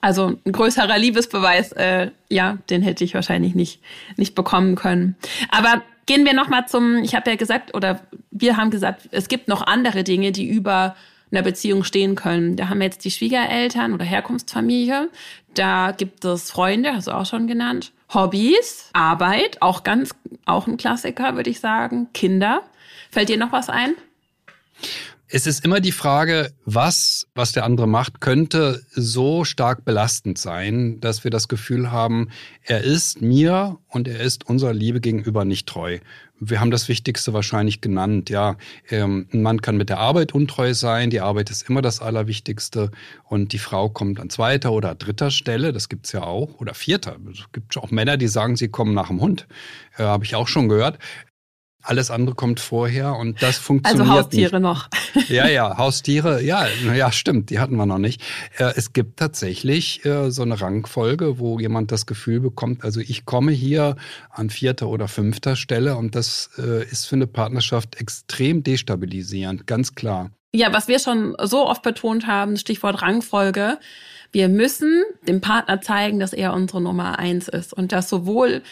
also 0.00 0.38
ein 0.44 0.52
größerer 0.52 0.96
Liebesbeweis, 0.96 1.72
äh, 1.72 2.10
ja, 2.28 2.58
den 2.70 2.82
hätte 2.82 3.02
ich 3.04 3.14
wahrscheinlich 3.14 3.54
nicht, 3.54 3.80
nicht 4.16 4.34
bekommen 4.34 4.76
können. 4.76 5.16
Aber 5.50 5.82
gehen 6.06 6.24
wir 6.24 6.34
nochmal 6.34 6.68
zum, 6.68 6.98
ich 6.98 7.14
habe 7.14 7.30
ja 7.30 7.36
gesagt, 7.36 7.74
oder 7.74 8.00
wir 8.30 8.56
haben 8.56 8.70
gesagt, 8.70 9.08
es 9.10 9.28
gibt 9.28 9.48
noch 9.48 9.66
andere 9.66 10.04
Dinge, 10.04 10.32
die 10.32 10.48
über 10.48 10.94
einer 11.30 11.42
Beziehung 11.42 11.84
stehen 11.84 12.14
können. 12.14 12.56
Da 12.56 12.68
haben 12.68 12.78
wir 12.78 12.86
jetzt 12.86 13.04
die 13.04 13.10
Schwiegereltern 13.10 13.92
oder 13.92 14.04
Herkunftsfamilie. 14.04 15.10
Da 15.54 15.92
gibt 15.92 16.24
es 16.24 16.50
Freunde, 16.50 16.94
hast 16.94 17.08
du 17.08 17.12
auch 17.12 17.26
schon 17.26 17.46
genannt. 17.46 17.92
Hobbys, 18.14 18.88
Arbeit, 18.94 19.60
auch 19.60 19.84
ganz, 19.84 20.14
auch 20.46 20.66
ein 20.66 20.78
Klassiker, 20.78 21.36
würde 21.36 21.50
ich 21.50 21.60
sagen. 21.60 22.08
Kinder. 22.14 22.62
Fällt 23.10 23.28
dir 23.28 23.36
noch 23.36 23.52
was 23.52 23.68
ein? 23.68 23.94
Es 25.30 25.46
ist 25.46 25.62
immer 25.62 25.80
die 25.80 25.92
Frage, 25.92 26.54
was, 26.64 27.26
was 27.34 27.52
der 27.52 27.64
andere 27.64 27.86
macht, 27.86 28.22
könnte 28.22 28.82
so 28.92 29.44
stark 29.44 29.84
belastend 29.84 30.38
sein, 30.38 31.00
dass 31.00 31.22
wir 31.22 31.30
das 31.30 31.48
Gefühl 31.48 31.92
haben, 31.92 32.30
er 32.62 32.82
ist 32.82 33.20
mir 33.20 33.78
und 33.88 34.08
er 34.08 34.20
ist 34.20 34.46
unserer 34.46 34.72
Liebe 34.72 35.02
gegenüber 35.02 35.44
nicht 35.44 35.68
treu. 35.68 35.98
Wir 36.40 36.60
haben 36.60 36.70
das 36.70 36.88
Wichtigste 36.88 37.34
wahrscheinlich 37.34 37.80
genannt. 37.80 38.30
Ja, 38.30 38.56
ähm, 38.88 39.26
ein 39.32 39.42
Mann 39.42 39.60
kann 39.60 39.76
mit 39.76 39.88
der 39.90 39.98
Arbeit 39.98 40.32
untreu 40.32 40.72
sein. 40.72 41.10
Die 41.10 41.20
Arbeit 41.20 41.50
ist 41.50 41.68
immer 41.68 41.82
das 41.82 42.00
Allerwichtigste. 42.00 42.90
Und 43.24 43.52
die 43.52 43.58
Frau 43.58 43.88
kommt 43.88 44.20
an 44.20 44.30
zweiter 44.30 44.72
oder 44.72 44.94
dritter 44.94 45.30
Stelle. 45.30 45.72
Das 45.72 45.88
gibt's 45.88 46.12
ja 46.12 46.22
auch. 46.22 46.60
Oder 46.60 46.74
vierter. 46.74 47.16
Es 47.32 47.50
gibt 47.52 47.76
auch 47.76 47.90
Männer, 47.90 48.16
die 48.16 48.28
sagen, 48.28 48.56
sie 48.56 48.68
kommen 48.68 48.94
nach 48.94 49.08
dem 49.08 49.20
Hund. 49.20 49.48
Äh, 49.96 50.04
Habe 50.04 50.24
ich 50.24 50.36
auch 50.36 50.46
schon 50.46 50.68
gehört. 50.68 50.98
Alles 51.88 52.10
andere 52.10 52.34
kommt 52.34 52.60
vorher 52.60 53.16
und 53.16 53.42
das 53.42 53.56
funktioniert 53.56 54.08
Also 54.08 54.20
Haustiere 54.20 54.56
nicht. 54.56 54.62
noch. 54.62 54.88
Ja, 55.28 55.48
ja, 55.48 55.78
Haustiere, 55.78 56.42
ja, 56.42 56.66
ja, 56.94 57.10
stimmt, 57.10 57.50
die 57.50 57.58
hatten 57.58 57.76
wir 57.76 57.86
noch 57.86 57.98
nicht. 57.98 58.22
Äh, 58.58 58.72
es 58.76 58.92
gibt 58.92 59.18
tatsächlich 59.18 60.04
äh, 60.04 60.30
so 60.30 60.42
eine 60.42 60.60
Rangfolge, 60.60 61.38
wo 61.38 61.58
jemand 61.58 61.90
das 61.90 62.06
Gefühl 62.06 62.40
bekommt, 62.40 62.84
also 62.84 63.00
ich 63.00 63.24
komme 63.24 63.52
hier 63.52 63.96
an 64.30 64.50
vierter 64.50 64.88
oder 64.88 65.08
fünfter 65.08 65.56
Stelle 65.56 65.96
und 65.96 66.14
das 66.14 66.50
äh, 66.58 66.84
ist 66.84 67.06
für 67.06 67.16
eine 67.16 67.26
Partnerschaft 67.26 67.96
extrem 67.96 68.62
destabilisierend, 68.62 69.66
ganz 69.66 69.94
klar. 69.94 70.30
Ja, 70.54 70.72
was 70.72 70.88
wir 70.88 70.98
schon 70.98 71.36
so 71.42 71.66
oft 71.66 71.82
betont 71.82 72.26
haben, 72.26 72.56
Stichwort 72.56 73.02
Rangfolge, 73.02 73.78
wir 74.30 74.48
müssen 74.48 75.04
dem 75.26 75.40
Partner 75.40 75.80
zeigen, 75.80 76.20
dass 76.20 76.32
er 76.32 76.52
unsere 76.52 76.82
Nummer 76.82 77.18
eins 77.18 77.48
ist 77.48 77.72
und 77.72 77.92
das 77.92 78.08
sowohl 78.08 78.62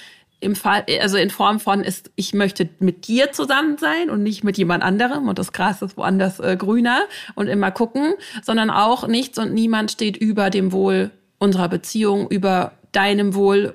im 0.40 0.54
Fall, 0.54 0.84
also 1.00 1.16
in 1.16 1.30
Form 1.30 1.60
von 1.60 1.82
ist, 1.82 2.10
ich 2.14 2.34
möchte 2.34 2.68
mit 2.78 3.08
dir 3.08 3.32
zusammen 3.32 3.78
sein 3.78 4.10
und 4.10 4.22
nicht 4.22 4.44
mit 4.44 4.58
jemand 4.58 4.82
anderem 4.82 5.28
und 5.28 5.38
das 5.38 5.52
Gras 5.52 5.82
ist 5.82 5.96
woanders 5.96 6.40
äh, 6.40 6.56
grüner 6.56 7.00
und 7.34 7.46
immer 7.46 7.70
gucken, 7.70 8.14
sondern 8.42 8.70
auch 8.70 9.08
nichts 9.08 9.38
und 9.38 9.54
niemand 9.54 9.90
steht 9.90 10.16
über 10.16 10.50
dem 10.50 10.72
Wohl 10.72 11.10
unserer 11.38 11.68
Beziehung, 11.68 12.28
über 12.28 12.72
deinem 12.92 13.34
Wohl 13.34 13.74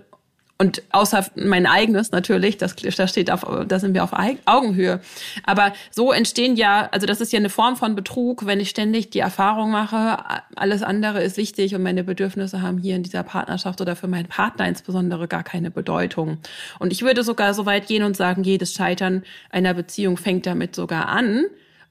und 0.62 0.84
außer 0.92 1.26
mein 1.34 1.66
eigenes 1.66 2.12
natürlich, 2.12 2.56
das, 2.56 2.76
das 2.76 3.10
steht 3.10 3.32
auf, 3.32 3.44
da 3.68 3.80
sind 3.80 3.96
wir 3.96 4.04
auf 4.04 4.12
Augenhöhe. 4.46 5.00
Aber 5.44 5.74
so 5.90 6.12
entstehen 6.12 6.56
ja, 6.56 6.88
also 6.92 7.08
das 7.08 7.20
ist 7.20 7.34
ja 7.34 7.40
eine 7.40 7.50
Form 7.50 7.78
von 7.78 7.96
Betrug, 7.96 8.46
wenn 8.46 8.60
ich 8.60 8.70
ständig 8.70 9.10
die 9.10 9.22
Erfahrung 9.22 9.72
mache, 9.72 10.20
alles 10.56 10.84
andere 10.84 11.24
ist 11.24 11.38
wichtig 11.38 11.74
und 11.74 11.82
meine 11.82 12.04
Bedürfnisse 12.04 12.62
haben 12.62 12.78
hier 12.78 12.96
in 12.96 13.02
dieser 13.02 13.24
Partnerschaft 13.24 13.82
oder 13.82 13.96
für 13.96 14.08
meinen 14.08 14.28
Partner 14.28 14.68
insbesondere 14.68 15.28
gar 15.28 15.42
keine 15.42 15.72
Bedeutung. 15.72 16.38
Und 16.78 16.94
ich 16.94 17.02
würde 17.02 17.24
sogar 17.24 17.56
so 17.56 17.66
weit 17.66 17.88
gehen 17.88 18.04
und 18.04 18.16
sagen, 18.16 18.44
jedes 18.44 18.76
Scheitern 18.76 19.24
einer 19.50 19.74
Beziehung 19.74 20.16
fängt 20.16 20.46
damit 20.46 20.76
sogar 20.76 21.08
an, 21.08 21.46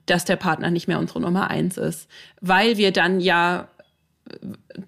dass 0.06 0.24
der 0.24 0.36
Partner 0.36 0.70
nicht 0.70 0.86
mehr 0.86 1.00
unsere 1.00 1.20
Nummer 1.20 1.50
eins 1.50 1.76
ist, 1.76 2.08
weil 2.40 2.76
wir 2.76 2.92
dann 2.92 3.18
ja 3.18 3.66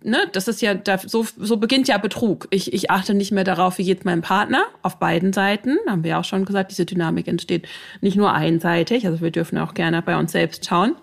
ne, 0.03 0.29
das 0.33 0.49
ist 0.49 0.63
ja, 0.63 0.75
so, 1.07 1.27
so 1.37 1.57
beginnt 1.57 1.89
ja 1.89 1.99
Betrug. 1.99 2.49
Ich, 2.51 2.73
ich 2.73 2.91
achte 2.91 3.15
nicht 3.15 3.33
mehr 3.33 3.45
darauf, 3.45 3.79
wie 3.79 3.85
geht 3.85 4.05
mein 4.05 4.23
Partner 4.23 4.65
auf 4.83 4.99
beiden 4.99 5.33
Seiten. 5.33 5.79
Haben 5.87 6.05
wir 6.05 6.13
ja 6.13 6.21
auch 6.21 6.25
schon 6.25 6.45
gesagt, 6.45 6.71
diese 6.71 6.87
Dynamik 6.87 7.29
entsteht 7.29 7.67
nicht 8.01 8.17
nur 8.17 8.33
einseitig. 8.33 9.07
Also 9.07 9.21
wir 9.21 9.31
dürfen 9.31 9.59
auch 9.59 9.75
gerne 9.75 10.03
bei 10.03 10.17
uns 10.17 10.33
selbst 10.33 10.67
schauen. 10.67 10.95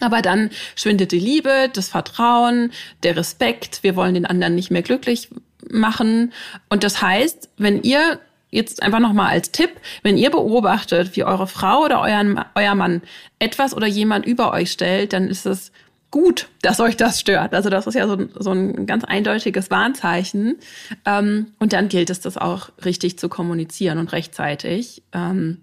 Aber 0.00 0.22
dann 0.22 0.50
schwindet 0.74 1.12
die 1.12 1.20
Liebe, 1.20 1.70
das 1.72 1.88
Vertrauen, 1.88 2.72
der 3.02 3.16
Respekt. 3.16 3.82
Wir 3.82 3.96
wollen 3.96 4.14
den 4.14 4.26
anderen 4.26 4.54
nicht 4.54 4.70
mehr 4.70 4.82
glücklich 4.82 5.28
machen. 5.70 6.32
Und 6.68 6.84
das 6.84 7.00
heißt, 7.00 7.48
wenn 7.56 7.82
ihr 7.82 8.18
jetzt 8.50 8.82
einfach 8.82 9.00
nochmal 9.00 9.30
als 9.30 9.50
Tipp, 9.50 9.70
wenn 10.02 10.16
ihr 10.16 10.30
beobachtet, 10.30 11.16
wie 11.16 11.24
eure 11.24 11.46
Frau 11.46 11.84
oder 11.84 12.00
euer, 12.00 12.46
euer 12.54 12.74
Mann 12.74 13.02
etwas 13.38 13.74
oder 13.74 13.86
jemand 13.86 14.26
über 14.26 14.52
euch 14.52 14.70
stellt, 14.70 15.12
dann 15.12 15.28
ist 15.28 15.46
es 15.46 15.72
gut, 16.14 16.46
dass 16.62 16.78
euch 16.78 16.96
das 16.96 17.18
stört. 17.18 17.54
Also 17.54 17.70
das 17.70 17.88
ist 17.88 17.94
ja 17.94 18.06
so, 18.06 18.16
so 18.38 18.52
ein 18.52 18.86
ganz 18.86 19.02
eindeutiges 19.02 19.68
Warnzeichen. 19.68 20.58
Ähm, 21.04 21.48
und 21.58 21.72
dann 21.72 21.88
gilt 21.88 22.08
es, 22.08 22.20
das 22.20 22.36
auch 22.36 22.70
richtig 22.84 23.18
zu 23.18 23.28
kommunizieren 23.28 23.98
und 23.98 24.12
rechtzeitig. 24.12 25.02
Ähm, 25.12 25.62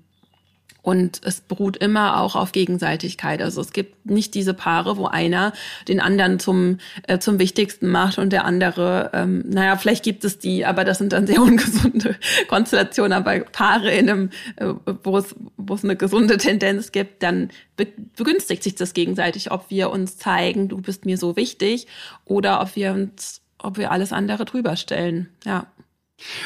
und 0.84 1.22
es 1.24 1.42
beruht 1.42 1.78
immer 1.78 2.20
auch 2.20 2.36
auf 2.36 2.52
Gegenseitigkeit. 2.52 3.42
Also 3.42 3.62
es 3.62 3.72
gibt 3.72 4.10
nicht 4.10 4.34
diese 4.34 4.56
Paare, 4.56 4.98
wo 4.98 5.06
einer 5.06 5.54
den 5.88 6.00
anderen 6.00 6.40
zum, 6.40 6.80
äh, 7.08 7.20
zum 7.20 7.38
Wichtigsten 7.38 7.88
macht 7.88 8.18
und 8.18 8.34
der 8.34 8.46
andere, 8.46 9.12
ähm, 9.14 9.44
naja, 9.48 9.78
vielleicht 9.78 10.04
gibt 10.04 10.24
es 10.24 10.40
die, 10.40 10.66
aber 10.66 10.84
das 10.84 10.98
sind 10.98 11.14
dann 11.14 11.28
sehr 11.28 11.42
ungesunde 11.42 12.16
Konstellationen. 12.48 13.14
Aber 13.14 13.40
Paare 13.42 13.92
in 13.92 14.10
einem, 14.10 14.30
äh, 14.56 14.74
wo 15.04 15.18
es, 15.18 15.36
wo 15.58 15.76
es 15.76 15.84
eine 15.84 15.96
gesunde 15.96 16.38
Tendenz 16.38 16.92
gibt, 16.92 17.22
dann 17.22 17.50
be 17.78 17.88
begünstigt 18.16 18.64
sich 18.64 18.76
das 18.76 18.94
gegenseitig, 18.94 19.52
ob 19.52 19.70
wir 19.70 19.92
uns 19.92 20.18
zeigen, 20.18 20.68
du 20.68 20.82
bist 20.82 21.06
mir 21.06 21.18
so 21.18 21.36
wichtig, 21.36 21.88
oder 22.26 22.62
ob 22.62 22.76
wir 22.76 22.94
uns, 22.94 23.42
ob 23.60 23.78
wir 23.78 23.92
alles 23.92 24.14
andere 24.14 24.46
drüber 24.46 24.76
stellen. 24.76 25.30
Ja. 25.46 25.68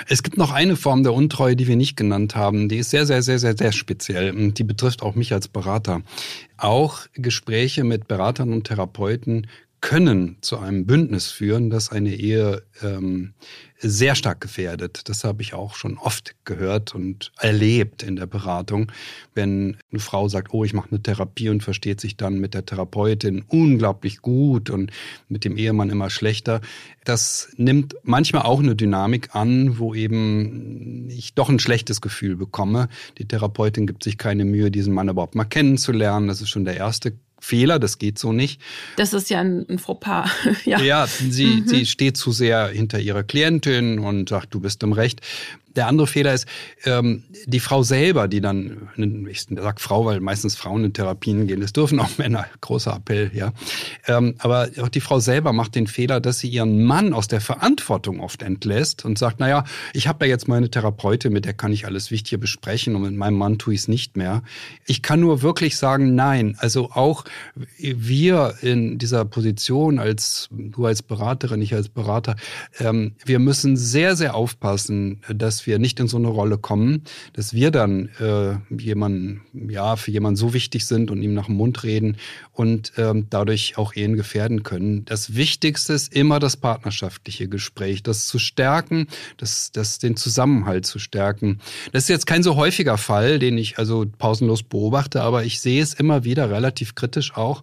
Es 0.07 0.23
gibt 0.23 0.37
noch 0.37 0.51
eine 0.51 0.75
Form 0.75 1.03
der 1.03 1.13
Untreue, 1.13 1.55
die 1.55 1.67
wir 1.67 1.75
nicht 1.75 1.95
genannt 1.95 2.35
haben. 2.35 2.69
Die 2.69 2.77
ist 2.77 2.89
sehr, 2.89 3.05
sehr, 3.05 3.21
sehr, 3.21 3.39
sehr, 3.39 3.57
sehr 3.57 3.71
speziell. 3.71 4.31
Und 4.31 4.59
die 4.59 4.63
betrifft 4.63 5.01
auch 5.01 5.15
mich 5.15 5.33
als 5.33 5.47
Berater. 5.47 6.01
Auch 6.57 7.01
Gespräche 7.13 7.83
mit 7.83 8.07
Beratern 8.07 8.53
und 8.53 8.65
Therapeuten 8.65 9.47
können 9.81 10.37
zu 10.41 10.57
einem 10.57 10.85
Bündnis 10.85 11.27
führen, 11.27 11.69
das 11.69 11.91
eine 11.91 12.15
Ehe 12.15 12.63
ähm, 12.81 13.33
sehr 13.77 14.15
stark 14.15 14.41
gefährdet. 14.41 15.09
Das 15.09 15.23
habe 15.23 15.41
ich 15.41 15.53
auch 15.53 15.75
schon 15.75 15.97
oft 15.97 16.35
gehört 16.45 16.95
und 16.95 17.31
erlebt 17.37 18.01
in 18.01 18.15
der 18.15 18.25
Beratung. 18.25 18.91
Wenn 19.33 19.77
eine 19.91 19.99
Frau 19.99 20.27
sagt, 20.27 20.53
oh, 20.53 20.63
ich 20.63 20.73
mache 20.73 20.89
eine 20.89 21.03
Therapie 21.03 21.49
und 21.49 21.61
versteht 21.61 21.99
sich 21.99 22.17
dann 22.17 22.39
mit 22.39 22.53
der 22.53 22.65
Therapeutin 22.65 23.43
unglaublich 23.47 24.21
gut 24.21 24.69
und 24.69 24.91
mit 25.27 25.45
dem 25.45 25.57
Ehemann 25.57 25.89
immer 25.89 26.09
schlechter. 26.09 26.61
Das 27.03 27.49
nimmt 27.57 27.95
manchmal 28.03 28.43
auch 28.43 28.59
eine 28.59 28.75
Dynamik 28.75 29.35
an, 29.35 29.77
wo 29.77 29.93
eben 29.93 31.09
ich 31.09 31.35
doch 31.35 31.49
ein 31.49 31.59
schlechtes 31.59 32.01
Gefühl 32.01 32.37
bekomme. 32.37 32.87
Die 33.17 33.27
Therapeutin 33.27 33.87
gibt 33.87 34.03
sich 34.03 34.17
keine 34.17 34.45
Mühe, 34.45 34.71
diesen 34.71 34.93
Mann 34.93 35.09
überhaupt 35.09 35.35
mal 35.35 35.45
kennenzulernen. 35.45 36.27
Das 36.27 36.41
ist 36.41 36.49
schon 36.49 36.65
der 36.65 36.77
erste 36.77 37.13
Fehler, 37.45 37.77
das 37.77 37.99
geht 37.99 38.17
so 38.17 38.33
nicht. 38.33 38.59
Das 38.97 39.13
ist 39.13 39.29
ja 39.29 39.39
ein, 39.39 39.65
ein 39.69 39.77
Fauxpas. 39.77 40.29
ja. 40.65 40.79
ja, 40.81 41.07
sie, 41.07 41.45
mhm. 41.45 41.67
sie 41.67 41.85
steht 41.85 42.17
zu 42.17 42.31
sehr 42.31 42.67
hinter 42.67 42.99
ihrer 42.99 43.23
Klientin 43.23 43.99
und 43.99 44.29
sagt, 44.29 44.53
du 44.53 44.59
bist 44.59 44.81
im 44.81 44.93
Recht. 44.93 45.21
Der 45.75 45.87
andere 45.87 46.07
Fehler 46.07 46.33
ist, 46.33 46.47
ähm, 46.85 47.23
die 47.45 47.59
Frau 47.59 47.83
selber, 47.83 48.27
die 48.27 48.41
dann, 48.41 48.89
ich 49.29 49.45
sag 49.49 49.81
Frau, 49.81 50.05
weil 50.05 50.19
meistens 50.19 50.55
Frauen 50.55 50.83
in 50.83 50.93
Therapien 50.93 51.47
gehen, 51.47 51.61
das 51.61 51.73
dürfen 51.73 51.99
auch 51.99 52.09
Männer, 52.17 52.45
großer 52.61 52.95
Appell, 52.95 53.31
ja. 53.33 53.53
Ähm, 54.07 54.35
aber 54.39 54.69
auch 54.81 54.89
die 54.89 55.01
Frau 55.01 55.19
selber 55.19 55.53
macht 55.53 55.75
den 55.75 55.87
Fehler, 55.87 56.19
dass 56.19 56.39
sie 56.39 56.49
ihren 56.49 56.83
Mann 56.83 57.13
aus 57.13 57.27
der 57.27 57.41
Verantwortung 57.41 58.19
oft 58.19 58.41
entlässt 58.41 59.05
und 59.05 59.17
sagt, 59.17 59.39
naja, 59.39 59.63
ich 59.93 60.07
habe 60.07 60.25
ja 60.25 60.29
jetzt 60.29 60.47
meine 60.47 60.69
Therapeutin, 60.69 61.33
mit 61.33 61.45
der 61.45 61.53
kann 61.53 61.71
ich 61.71 61.85
alles 61.85 62.11
Wichtige 62.11 62.37
besprechen 62.37 62.95
und 62.95 63.03
mit 63.03 63.15
meinem 63.15 63.37
Mann 63.37 63.57
tue 63.57 63.73
ich 63.73 63.81
es 63.81 63.87
nicht 63.87 64.17
mehr. 64.17 64.43
Ich 64.85 65.01
kann 65.01 65.19
nur 65.19 65.41
wirklich 65.41 65.77
sagen, 65.77 66.15
nein. 66.15 66.55
Also 66.59 66.91
auch 66.91 67.25
wir 67.77 68.55
in 68.61 68.97
dieser 68.97 69.25
Position 69.25 69.99
als, 69.99 70.49
du 70.51 70.85
als 70.85 71.01
Beraterin, 71.01 71.61
ich 71.61 71.73
als 71.73 71.89
Berater, 71.89 72.35
ähm, 72.79 73.13
wir 73.25 73.39
müssen 73.39 73.77
sehr, 73.77 74.15
sehr 74.15 74.35
aufpassen, 74.35 75.21
dass 75.27 75.64
wir 75.67 75.79
nicht 75.79 75.99
in 75.99 76.07
so 76.07 76.17
eine 76.17 76.27
Rolle 76.27 76.57
kommen, 76.57 77.03
dass 77.33 77.53
wir 77.53 77.71
dann 77.71 78.09
äh, 78.19 78.55
jemanden, 78.81 79.41
ja, 79.69 79.95
für 79.95 80.11
jemanden 80.11 80.37
so 80.37 80.53
wichtig 80.53 80.85
sind 80.85 81.11
und 81.11 81.21
ihm 81.21 81.33
nach 81.33 81.45
dem 81.47 81.55
Mund 81.55 81.83
reden 81.83 82.17
und 82.53 82.93
ähm, 82.97 83.27
dadurch 83.29 83.77
auch 83.77 83.95
Ehen 83.95 84.15
gefährden 84.15 84.63
können. 84.63 85.05
Das 85.05 85.35
Wichtigste 85.35 85.93
ist 85.93 86.13
immer 86.13 86.39
das 86.39 86.57
partnerschaftliche 86.57 87.47
Gespräch, 87.47 88.03
das 88.03 88.27
zu 88.27 88.39
stärken, 88.39 89.07
das, 89.37 89.71
das 89.71 89.99
den 89.99 90.15
Zusammenhalt 90.15 90.85
zu 90.85 90.99
stärken. 90.99 91.59
Das 91.91 92.03
ist 92.03 92.09
jetzt 92.09 92.27
kein 92.27 92.43
so 92.43 92.55
häufiger 92.55 92.97
Fall, 92.97 93.39
den 93.39 93.57
ich 93.57 93.77
also 93.77 94.05
pausenlos 94.17 94.63
beobachte, 94.63 95.21
aber 95.21 95.43
ich 95.43 95.59
sehe 95.59 95.81
es 95.81 95.93
immer 95.93 96.23
wieder 96.23 96.49
relativ 96.49 96.95
kritisch 96.95 97.35
auch, 97.35 97.61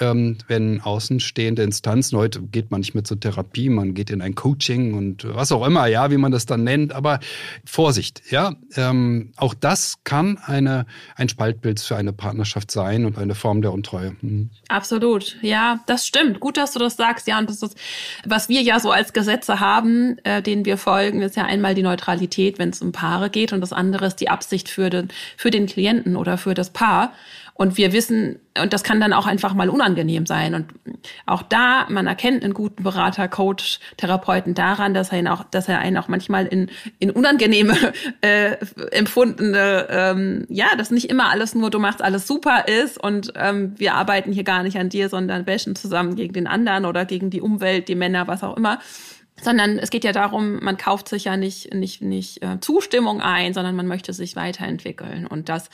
ähm, 0.00 0.38
wenn 0.48 0.80
außenstehende 0.80 1.62
Instanzen, 1.62 2.18
heute 2.18 2.42
geht 2.42 2.70
man 2.70 2.80
nicht 2.80 2.94
mehr 2.94 3.04
zur 3.04 3.20
Therapie, 3.20 3.68
man 3.68 3.94
geht 3.94 4.10
in 4.10 4.22
ein 4.22 4.34
Coaching 4.34 4.94
und 4.94 5.24
was 5.24 5.52
auch 5.52 5.66
immer, 5.66 5.86
ja, 5.86 6.10
wie 6.10 6.16
man 6.16 6.32
das 6.32 6.46
dann 6.46 6.64
nennt, 6.64 6.92
aber 6.92 7.20
Vorsicht, 7.64 8.22
ja, 8.30 8.54
ähm, 8.76 9.32
auch 9.36 9.54
das 9.54 9.98
kann 10.04 10.38
eine, 10.38 10.86
ein 11.16 11.28
Spaltbild 11.28 11.80
für 11.80 11.96
eine 11.96 12.12
Partnerschaft 12.12 12.70
sein 12.70 13.04
und 13.04 13.18
eine 13.18 13.34
Form 13.34 13.62
der 13.62 13.72
Untreue. 13.72 14.16
Mhm. 14.20 14.50
Absolut, 14.68 15.36
ja, 15.42 15.80
das 15.86 16.06
stimmt. 16.06 16.40
Gut, 16.40 16.56
dass 16.56 16.72
du 16.72 16.78
das 16.78 16.96
sagst, 16.96 17.26
ja, 17.26 17.38
und 17.38 17.48
das 17.48 17.62
ist, 17.62 17.76
was 18.24 18.48
wir 18.48 18.62
ja 18.62 18.80
so 18.80 18.90
als 18.90 19.12
Gesetze 19.12 19.60
haben, 19.60 20.18
äh, 20.24 20.42
denen 20.42 20.64
wir 20.64 20.78
folgen, 20.78 21.22
ist 21.22 21.36
ja 21.36 21.44
einmal 21.44 21.74
die 21.74 21.82
Neutralität, 21.82 22.58
wenn 22.58 22.70
es 22.70 22.82
um 22.82 22.92
Paare 22.92 23.30
geht 23.30 23.52
und 23.52 23.60
das 23.60 23.72
andere 23.72 24.06
ist 24.06 24.16
die 24.16 24.28
Absicht 24.28 24.68
für 24.68 24.90
den, 24.90 25.08
für 25.36 25.50
den 25.50 25.66
Klienten 25.66 26.16
oder 26.16 26.38
für 26.38 26.54
das 26.54 26.70
Paar. 26.70 27.12
Und 27.62 27.76
wir 27.76 27.92
wissen, 27.92 28.40
und 28.60 28.72
das 28.72 28.82
kann 28.82 29.00
dann 29.00 29.12
auch 29.12 29.24
einfach 29.24 29.54
mal 29.54 29.68
unangenehm 29.68 30.26
sein. 30.26 30.56
Und 30.56 30.66
auch 31.26 31.42
da, 31.42 31.86
man 31.88 32.08
erkennt 32.08 32.42
einen 32.42 32.54
guten 32.54 32.82
Berater, 32.82 33.28
Coach, 33.28 33.78
Therapeuten 33.98 34.54
daran, 34.54 34.94
dass 34.94 35.12
er 35.12 35.20
ihn 35.20 35.28
auch, 35.28 35.44
dass 35.44 35.68
er 35.68 35.78
einen 35.78 35.96
auch 35.96 36.08
manchmal 36.08 36.46
in, 36.46 36.72
in 36.98 37.12
unangenehme 37.12 37.76
äh, 38.20 38.56
empfundene, 38.90 39.86
ähm, 39.90 40.44
ja, 40.48 40.74
dass 40.76 40.90
nicht 40.90 41.08
immer 41.08 41.30
alles 41.30 41.54
nur 41.54 41.70
du 41.70 41.78
machst 41.78 42.02
alles 42.02 42.26
super 42.26 42.66
ist 42.66 43.00
und 43.00 43.32
ähm, 43.36 43.74
wir 43.76 43.94
arbeiten 43.94 44.32
hier 44.32 44.42
gar 44.42 44.64
nicht 44.64 44.76
an 44.76 44.88
dir, 44.88 45.08
sondern 45.08 45.44
bashen 45.44 45.76
zusammen 45.76 46.16
gegen 46.16 46.32
den 46.32 46.48
anderen 46.48 46.84
oder 46.84 47.04
gegen 47.04 47.30
die 47.30 47.40
Umwelt, 47.40 47.86
die 47.86 47.94
Männer, 47.94 48.26
was 48.26 48.42
auch 48.42 48.56
immer 48.56 48.80
sondern 49.40 49.78
es 49.78 49.90
geht 49.90 50.02
ja 50.02 50.12
darum, 50.12 50.58
man 50.62 50.76
kauft 50.76 51.08
sich 51.08 51.24
ja 51.24 51.36
nicht 51.36 51.72
nicht 51.72 52.02
nicht 52.02 52.42
äh, 52.42 52.58
Zustimmung 52.60 53.20
ein, 53.20 53.54
sondern 53.54 53.76
man 53.76 53.86
möchte 53.86 54.12
sich 54.12 54.34
weiterentwickeln 54.34 55.28
und 55.28 55.48
das 55.48 55.70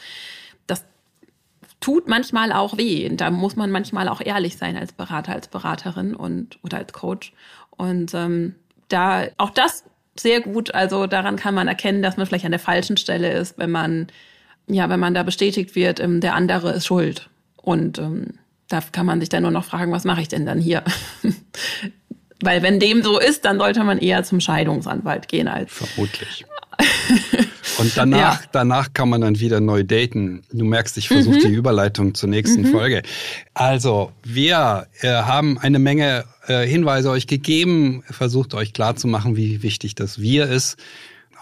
tut 1.81 2.09
manchmal 2.09 2.53
auch 2.53 2.77
weh. 2.77 3.09
Und 3.09 3.21
da 3.21 3.31
muss 3.31 3.57
man 3.57 3.71
manchmal 3.71 4.09
auch 4.09 4.21
ehrlich 4.21 4.57
sein 4.57 4.77
als 4.77 4.93
Berater, 4.93 5.33
als 5.33 5.49
Beraterin 5.49 6.15
und 6.15 6.59
oder 6.63 6.79
als 6.79 6.93
Coach. 6.93 7.33
Und 7.71 8.15
ähm, 8.15 8.55
da 8.89 9.27
auch 9.37 9.51
das 9.51 9.85
sehr 10.19 10.41
gut. 10.41 10.75
Also 10.75 11.07
daran 11.07 11.37
kann 11.37 11.55
man 11.55 11.69
erkennen, 11.69 12.03
dass 12.03 12.17
man 12.17 12.27
vielleicht 12.27 12.45
an 12.45 12.51
der 12.51 12.59
falschen 12.59 12.97
Stelle 12.97 13.33
ist, 13.33 13.59
wenn 13.59 13.71
man 13.71 14.09
ja, 14.69 14.89
wenn 14.89 15.01
man 15.01 15.15
da 15.15 15.23
bestätigt 15.23 15.75
wird, 15.75 15.99
ähm, 15.99 16.21
der 16.21 16.35
andere 16.35 16.73
ist 16.73 16.87
schuld. 16.87 17.29
Und 17.57 17.99
ähm, 17.99 18.35
da 18.69 18.81
kann 18.81 19.07
man 19.07 19.21
sich 19.21 19.29
dann 19.29 19.43
nur 19.43 19.51
noch 19.51 19.65
fragen, 19.65 19.93
was 19.93 20.05
mache 20.05 20.21
ich 20.21 20.29
denn 20.29 20.47
dann 20.47 20.61
hier? 20.61 20.85
Weil 22.41 22.63
wenn 22.63 22.79
dem 22.79 23.03
so 23.03 23.19
ist, 23.19 23.45
dann 23.45 23.59
sollte 23.59 23.83
man 23.83 23.99
eher 23.99 24.23
zum 24.23 24.41
Scheidungsanwalt 24.41 25.27
gehen 25.29 25.49
als. 25.49 25.73
Vermutlich. 25.73 26.45
Und 27.79 27.97
danach, 27.97 28.41
ja. 28.43 28.49
danach 28.53 28.93
kann 28.93 29.09
man 29.09 29.21
dann 29.21 29.39
wieder 29.41 29.61
neu 29.61 29.85
daten. 29.85 30.43
Du 30.53 30.65
merkst, 30.65 30.99
ich 30.99 31.09
versuche 31.09 31.37
mhm. 31.37 31.41
die 31.41 31.55
Überleitung 31.55 32.15
zur 32.15 32.29
nächsten 32.29 32.63
mhm. 32.63 32.73
Folge. 32.73 33.03
Also, 33.55 34.13
wir 34.25 34.87
äh, 35.01 35.09
haben 35.09 35.59
eine 35.59 35.79
Menge 35.79 36.25
äh, 36.47 36.67
Hinweise 36.67 37.11
euch 37.11 37.27
gegeben, 37.27 38.03
versucht 38.11 38.55
euch 38.55 38.73
klarzumachen, 38.73 39.37
wie 39.37 39.63
wichtig 39.63 39.95
das 39.95 40.21
Wir 40.21 40.49
ist. 40.49 40.77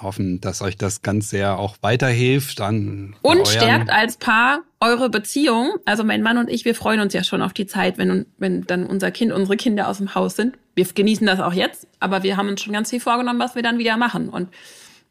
hoffen, 0.03 0.40
dass 0.40 0.61
euch 0.62 0.77
das 0.77 1.03
ganz 1.03 1.31
sehr 1.31 1.59
auch 1.59 1.77
weiterhilft 1.81 2.61
an 2.61 3.16
und 3.22 3.49
stärkt 3.49 3.90
als 3.90 4.16
Paar 4.18 4.61
eure 4.81 5.09
Beziehung. 5.09 5.75
Also 5.85 6.05
mein 6.05 6.22
Mann 6.22 6.38
und 6.38 6.51
ich, 6.51 6.64
wir 6.64 6.75
freuen 6.75 7.01
uns 7.01 7.14
ja 7.14 7.25
schon 7.25 7.42
auf 7.42 7.53
die 7.53 7.66
Zeit, 7.66 7.99
wenn 7.99 8.27
wenn 8.38 8.66
dann 8.66 8.85
unser 8.85 9.11
Kind, 9.11 9.33
unsere 9.33 9.57
Kinder 9.57 9.88
aus 9.88 9.99
dem 9.99 10.14
Haus 10.14 10.37
sind. 10.37 10.57
Wir 10.75 10.85
genießen 10.85 11.27
das 11.27 11.40
auch 11.40 11.55
jetzt, 11.55 11.87
aber 11.99 12.22
wir 12.22 12.37
haben 12.37 12.49
uns 12.49 12.61
schon 12.61 12.75
ganz 12.75 12.90
viel 12.90 13.01
vorgenommen, 13.01 13.40
was 13.40 13.55
wir 13.55 13.62
dann 13.62 13.79
wieder 13.79 13.96
machen 13.96 14.29
und 14.29 14.49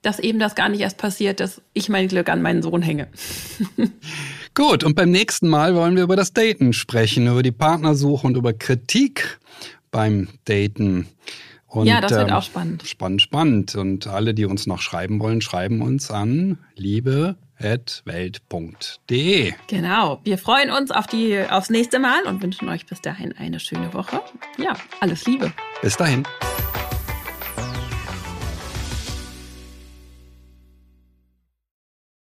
dass 0.05 0.19
eben 0.19 0.39
das 0.39 0.55
gar 0.55 0.69
nicht 0.69 0.81
erst 0.81 0.97
passiert, 0.97 1.39
dass 1.39 1.61
ich 1.73 1.89
mein 1.89 2.07
Glück 2.07 2.29
an 2.29 2.41
meinen 2.41 2.61
Sohn 2.61 2.81
hänge. 2.81 3.07
Gut, 4.53 4.83
und 4.83 4.95
beim 4.95 5.11
nächsten 5.11 5.49
Mal 5.49 5.75
wollen 5.75 5.95
wir 5.95 6.03
über 6.03 6.15
das 6.15 6.33
Daten 6.33 6.73
sprechen, 6.73 7.27
über 7.27 7.43
die 7.43 7.51
Partnersuche 7.51 8.27
und 8.27 8.37
über 8.37 8.53
Kritik 8.53 9.39
beim 9.91 10.29
Daten. 10.45 11.07
Und, 11.67 11.87
ja, 11.87 11.99
das 11.99 12.11
wird 12.11 12.29
ähm, 12.29 12.35
auch 12.35 12.43
spannend. 12.43 12.87
Spannend, 12.87 13.21
spannend. 13.21 13.75
Und 13.75 14.07
alle, 14.07 14.33
die 14.33 14.45
uns 14.45 14.65
noch 14.65 14.81
schreiben 14.81 15.19
wollen, 15.19 15.41
schreiben 15.41 15.81
uns 15.81 16.09
an 16.09 16.57
liebe.welt.de. 16.75 19.53
Genau. 19.67 20.21
Wir 20.23 20.37
freuen 20.37 20.71
uns 20.71 20.91
auf 20.91 21.07
die, 21.07 21.37
aufs 21.49 21.69
nächste 21.69 21.99
Mal 21.99 22.23
und 22.27 22.41
wünschen 22.41 22.69
euch 22.69 22.85
bis 22.85 23.01
dahin 23.01 23.33
eine 23.37 23.59
schöne 23.59 23.93
Woche. 23.93 24.21
Ja, 24.57 24.77
alles 25.01 25.25
Liebe. 25.25 25.51
Bis 25.81 25.97
dahin. 25.97 26.25